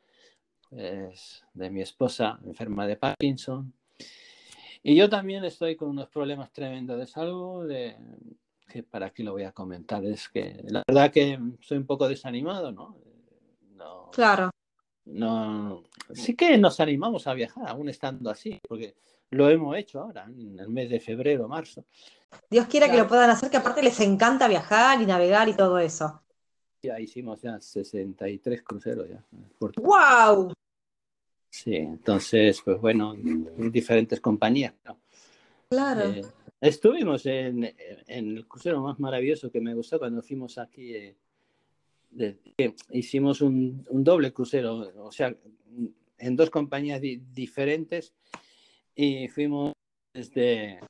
de 0.71 1.71
mi 1.71 1.81
esposa, 1.81 2.39
enferma 2.45 2.87
de 2.87 2.97
Parkinson, 2.97 3.73
y 4.83 4.95
yo 4.97 5.09
también 5.09 5.45
estoy 5.45 5.77
con 5.77 5.89
unos 5.89 6.09
problemas 6.09 6.53
tremendos 6.53 6.99
de 6.99 7.07
salud, 7.07 7.67
de, 7.67 7.97
que 8.69 8.83
para 8.83 9.07
aquí 9.07 9.23
lo 9.23 9.33
voy 9.33 9.45
a 9.45 9.53
comentar, 9.53 10.05
es 10.05 10.29
que 10.29 10.63
la 10.65 10.83
verdad 10.87 11.11
que 11.11 11.39
soy 11.61 11.79
un 11.79 11.87
poco 11.87 12.09
desanimado, 12.09 12.71
¿no? 12.71 12.97
no. 13.75 14.11
Claro. 14.13 14.51
No, 15.09 15.85
sí 16.13 16.35
que 16.35 16.59
nos 16.59 16.81
animamos 16.81 17.27
a 17.27 17.35
viajar, 17.35 17.69
aún 17.69 17.89
estando 17.89 18.31
así, 18.31 18.61
porque 18.69 18.95
lo 19.31 19.49
hemos 19.49 19.77
hecho 19.77 20.01
ahora, 20.01 20.25
en 20.25 20.59
el 20.59 20.69
mes 20.69 20.91
de 20.91 21.01
febrero, 21.01 21.49
marzo. 21.49 21.85
Dios 22.51 22.67
quiera 22.67 22.87
claro. 22.87 22.99
que 22.99 23.03
lo 23.05 23.09
puedan 23.09 23.31
hacer, 23.31 23.51
que 23.51 23.57
aparte 23.57 23.83
les 23.83 23.99
encanta 24.01 24.49
viajar 24.49 25.01
y 25.01 25.07
navegar 25.07 25.49
y 25.49 25.55
todo 25.55 25.79
eso. 25.79 26.23
Ya 26.83 27.01
hicimos 27.01 27.41
ya 27.41 27.61
63 27.61 28.63
cruceros 28.63 29.09
ya. 29.09 29.25
¡Wow! 29.77 30.53
Sí, 31.51 31.75
entonces, 31.75 32.61
pues 32.63 32.81
bueno, 32.81 33.15
diferentes 33.17 34.21
compañías. 34.21 34.75
¿no? 34.85 34.99
Claro. 35.71 36.11
Eh, 36.11 36.23
estuvimos 36.61 37.25
en, 37.27 37.65
en, 37.65 38.37
el 38.37 38.47
crucero 38.47 38.81
más 38.83 39.01
maravilloso 39.01 39.51
que 39.51 39.61
me 39.61 39.75
gustó 39.75 39.99
cuando 39.99 40.23
fuimos 40.23 40.59
aquí. 40.59 40.95
Eh, 40.95 41.17
de, 42.11 42.39
hicimos 42.91 43.41
un, 43.41 43.87
un, 43.89 44.05
doble 44.05 44.33
crucero, 44.33 44.93
o 44.97 45.13
sea, 45.13 45.35
en 46.19 46.37
dos 46.37 46.51
compañías 46.51 47.01
di 47.01 47.23
diferentes 47.33 48.15
y 48.95 49.29
fuimos 49.29 49.73
desde, 50.13 50.81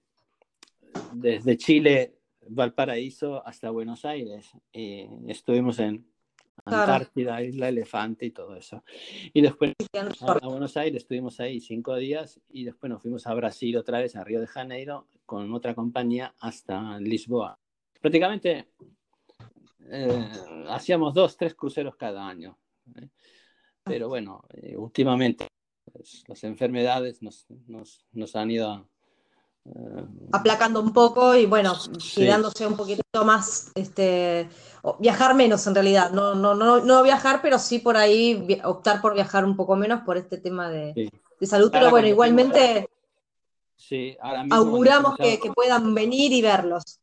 desde 1.12 1.56
Chile, 1.56 2.14
Valparaíso, 2.48 3.46
hasta 3.46 3.70
Buenos 3.70 4.04
Aires. 4.04 4.50
Y 4.72 5.06
estuvimos 5.28 5.78
en 5.78 6.06
Antártida, 6.64 7.32
claro. 7.32 7.44
Isla 7.44 7.68
Elefante 7.68 8.26
y 8.26 8.30
todo 8.30 8.56
eso. 8.56 8.82
Y 9.32 9.42
después 9.42 9.74
a, 9.92 10.32
a, 10.32 10.48
Buenos 10.48 10.76
Aires 10.76 11.02
estuvimos 11.02 11.38
ahí 11.40 11.60
cinco 11.60 11.96
días 11.96 12.40
y 12.48 12.64
después 12.64 12.88
nos 12.88 13.02
fuimos 13.02 13.26
a 13.26 13.34
Brasil 13.34 13.76
otra 13.76 14.00
vez, 14.00 14.16
a 14.16 14.24
Río 14.24 14.40
de 14.40 14.46
Janeiro, 14.46 15.06
con 15.26 15.52
otra 15.52 15.74
compañía 15.74 16.34
hasta 16.40 16.98
Lisboa. 17.00 17.58
Prácticamente 18.00 18.68
eh, 19.90 20.30
hacíamos 20.68 21.14
dos, 21.14 21.36
tres 21.36 21.54
cruceros 21.54 21.96
cada 21.96 22.26
año. 22.26 22.58
¿eh? 22.96 23.08
Pero 23.84 24.08
bueno, 24.08 24.42
eh, 24.54 24.76
últimamente 24.76 25.48
pues, 25.92 26.24
las 26.26 26.44
enfermedades 26.44 27.22
nos, 27.22 27.46
nos, 27.66 28.06
nos 28.12 28.36
han 28.36 28.50
ido 28.50 28.88
aplacando 30.32 30.80
un 30.80 30.92
poco 30.92 31.34
y 31.34 31.46
bueno, 31.46 31.74
sí. 31.74 32.22
quedándose 32.22 32.66
un 32.66 32.76
poquito 32.76 33.02
más, 33.24 33.70
este, 33.74 34.48
viajar 34.98 35.34
menos 35.34 35.66
en 35.66 35.74
realidad, 35.74 36.10
no, 36.10 36.34
no, 36.34 36.54
no, 36.54 36.80
no 36.80 37.02
viajar, 37.02 37.40
pero 37.42 37.58
sí 37.58 37.78
por 37.78 37.96
ahí 37.96 38.60
optar 38.64 39.00
por 39.00 39.14
viajar 39.14 39.44
un 39.44 39.56
poco 39.56 39.76
menos 39.76 40.02
por 40.02 40.16
este 40.16 40.38
tema 40.38 40.70
de, 40.70 40.94
sí. 40.94 41.10
de 41.40 41.46
salud, 41.46 41.70
pero 41.70 41.90
bueno, 41.90 42.08
igualmente 42.08 42.88
sí, 43.76 44.16
auguramos 44.50 45.16
que, 45.16 45.38
que, 45.38 45.50
puedan 45.52 45.94
venir 45.94 46.32
y 46.32 46.42
verlos. 46.42 47.00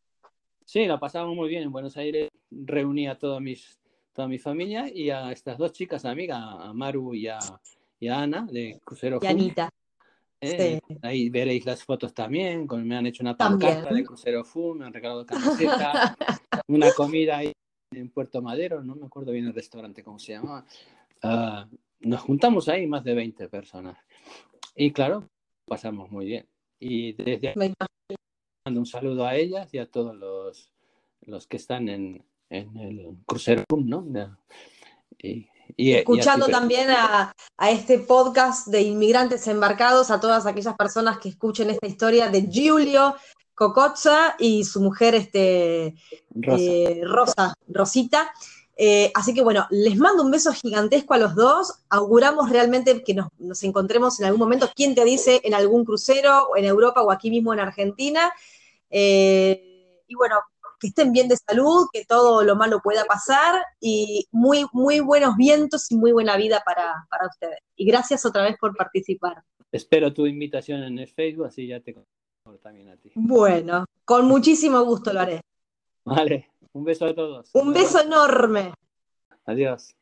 Sí, 0.65 0.85
lo 0.85 0.99
pasamos 0.99 1.35
muy 1.35 1.47
bien 1.47 1.61
en 1.63 1.71
Buenos 1.71 1.95
Aires, 1.95 2.29
reuní 2.49 3.07
a 3.07 3.17
toda, 3.17 3.39
mis, 3.39 3.79
toda 4.13 4.27
mi 4.27 4.39
familia 4.39 4.91
y 4.91 5.11
a 5.11 5.31
estas 5.31 5.59
dos 5.59 5.71
chicas 5.71 6.05
amigas, 6.05 6.39
a 6.41 6.73
Maru 6.73 7.13
y 7.13 7.27
a, 7.27 7.37
y 7.99 8.07
a 8.07 8.21
Ana 8.21 8.47
de 8.51 8.81
Crucero 8.83 9.19
y 9.21 9.27
Anita. 9.27 9.69
Eh, 10.41 10.79
sí. 10.87 10.97
Ahí 11.03 11.29
veréis 11.29 11.65
las 11.65 11.83
fotos 11.83 12.13
también, 12.13 12.65
con, 12.65 12.85
me 12.85 12.97
han 12.97 13.05
hecho 13.05 13.23
una 13.23 13.37
pancarta 13.37 13.93
de 13.93 14.03
Crucero 14.03 14.43
Fun, 14.43 14.79
me 14.79 14.85
han 14.85 14.93
regalado 14.93 15.25
camiseta, 15.25 16.15
una 16.67 16.91
comida 16.93 17.37
ahí 17.37 17.53
en 17.91 18.09
Puerto 18.09 18.41
Madero, 18.41 18.83
no 18.83 18.95
me 18.95 19.05
acuerdo 19.05 19.31
bien 19.31 19.45
el 19.45 19.53
restaurante 19.53 20.03
cómo 20.03 20.17
se 20.17 20.33
llama. 20.33 20.65
Uh, 21.23 21.75
nos 22.01 22.21
juntamos 22.21 22.67
ahí 22.69 22.87
más 22.87 23.03
de 23.03 23.13
20 23.13 23.47
personas. 23.49 23.97
Y 24.75 24.91
claro, 24.91 25.29
pasamos 25.65 26.11
muy 26.11 26.25
bien. 26.25 26.47
Y 26.79 27.13
desde 27.13 27.49
ahí 27.49 27.73
mando 28.65 28.79
un 28.79 28.85
saludo 28.87 29.27
a 29.27 29.35
ellas 29.35 29.71
y 29.73 29.77
a 29.77 29.85
todos 29.85 30.15
los, 30.15 30.71
los 31.21 31.45
que 31.45 31.57
están 31.57 31.87
en, 31.87 32.25
en 32.49 32.75
el 32.77 33.15
Crucero 33.27 33.63
¿no? 33.77 34.03
Y, 35.19 35.47
y, 35.77 35.93
escuchando 35.93 36.47
y 36.49 36.51
también 36.51 36.89
a, 36.89 37.31
a, 37.57 37.69
este 37.69 37.99
podcast 37.99 38.67
de 38.67 38.81
inmigrantes 38.81 39.47
embarcados, 39.47 40.09
a 40.09 40.19
todas 40.19 40.47
aquellas 40.47 40.75
personas 40.75 41.19
que 41.19 41.29
escuchen 41.29 41.69
esta 41.69 41.85
historia 41.85 42.29
de 42.29 42.47
Giulio 42.49 43.15
Cocozza 43.53 44.35
y 44.39 44.63
su 44.63 44.81
mujer 44.81 45.13
este, 45.13 45.93
Rosa. 46.31 46.63
Eh, 46.63 47.01
Rosa 47.05 47.53
Rosita. 47.67 48.33
Eh, 48.77 49.11
así 49.15 49.33
que 49.33 49.41
bueno, 49.41 49.65
les 49.69 49.97
mando 49.97 50.23
un 50.23 50.31
beso 50.31 50.51
gigantesco 50.51 51.13
a 51.13 51.17
los 51.17 51.35
dos. 51.35 51.73
Auguramos 51.89 52.49
realmente 52.49 53.03
que 53.03 53.13
nos, 53.13 53.63
encontremos 53.63 54.19
en 54.19 54.25
algún 54.25 54.39
momento. 54.39 54.69
¿Quién 54.75 54.95
te 54.95 55.05
dice 55.05 55.41
en 55.43 55.53
algún 55.53 55.85
crucero, 55.85 56.55
en 56.55 56.65
Europa 56.65 57.01
o 57.01 57.11
aquí 57.11 57.29
mismo 57.29 57.53
en 57.53 57.59
Argentina? 57.59 58.31
Eh, 58.89 60.03
y 60.07 60.15
bueno, 60.15 60.35
que 60.79 60.87
estén 60.87 61.13
bien 61.13 61.27
de 61.27 61.37
salud, 61.37 61.87
que 61.91 62.05
todo 62.05 62.43
lo 62.43 62.55
malo 62.55 62.81
pueda 62.81 63.05
pasar 63.05 63.63
y 63.79 64.27
muy, 64.31 64.65
muy 64.73 64.99
buenos 64.99 65.35
vientos 65.37 65.91
y 65.91 65.95
muy 65.95 66.11
buena 66.11 66.35
vida 66.35 66.61
para, 66.65 67.07
para 67.09 67.27
ustedes. 67.27 67.59
Y 67.75 67.85
gracias 67.85 68.25
otra 68.25 68.43
vez 68.43 68.57
por 68.59 68.75
participar. 68.75 69.43
Espero 69.71 70.13
tu 70.13 70.25
invitación 70.25 70.83
en 70.83 70.99
el 70.99 71.07
Facebook, 71.07 71.47
así 71.47 71.67
ya 71.67 71.79
te 71.79 71.95
también 72.61 72.89
a 72.89 72.97
ti. 72.97 73.11
Bueno, 73.15 73.85
con 74.05 74.27
muchísimo 74.27 74.83
gusto 74.83 75.11
lo 75.11 75.21
haré. 75.21 75.41
Vale, 76.05 76.51
un 76.75 76.83
beso 76.83 77.05
a 77.05 77.15
todos. 77.15 77.49
Un 77.53 77.73
beso 77.73 78.01
enorme. 78.01 78.73
Adiós. 79.45 79.95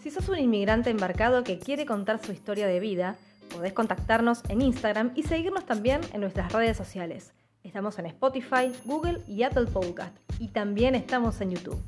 Si 0.00 0.10
sos 0.10 0.28
un 0.30 0.38
inmigrante 0.38 0.88
embarcado 0.88 1.44
que 1.44 1.58
quiere 1.58 1.84
contar 1.84 2.24
su 2.24 2.32
historia 2.32 2.66
de 2.66 2.80
vida, 2.80 3.16
podés 3.54 3.74
contactarnos 3.74 4.42
en 4.48 4.62
Instagram 4.62 5.12
y 5.14 5.24
seguirnos 5.24 5.66
también 5.66 6.00
en 6.14 6.22
nuestras 6.22 6.50
redes 6.50 6.78
sociales. 6.78 7.34
Estamos 7.62 7.98
en 7.98 8.06
Spotify, 8.06 8.72
Google 8.86 9.20
y 9.28 9.42
Apple 9.42 9.66
Podcast 9.66 10.16
y 10.38 10.48
también 10.48 10.94
estamos 10.94 11.42
en 11.42 11.50
YouTube. 11.50 11.82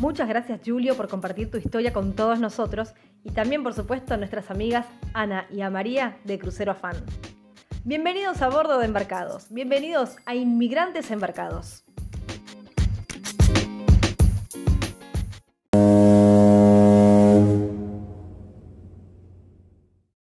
Muchas 0.00 0.28
gracias 0.28 0.60
Julio 0.66 0.96
por 0.96 1.06
compartir 1.08 1.50
tu 1.50 1.58
historia 1.58 1.92
con 1.92 2.14
todos 2.14 2.40
nosotros 2.40 2.92
y 3.22 3.30
también 3.30 3.62
por 3.62 3.72
supuesto 3.72 4.14
a 4.14 4.16
nuestras 4.16 4.50
amigas 4.50 4.86
Ana 5.14 5.46
y 5.50 5.60
a 5.60 5.70
María 5.70 6.18
de 6.24 6.40
Crucero 6.40 6.72
Afán. 6.72 6.96
Bienvenidos 7.86 8.42
a 8.42 8.48
bordo 8.48 8.80
de 8.80 8.86
Embarcados, 8.86 9.46
bienvenidos 9.48 10.16
a 10.26 10.34
Inmigrantes 10.34 11.12
Embarcados. 11.12 11.85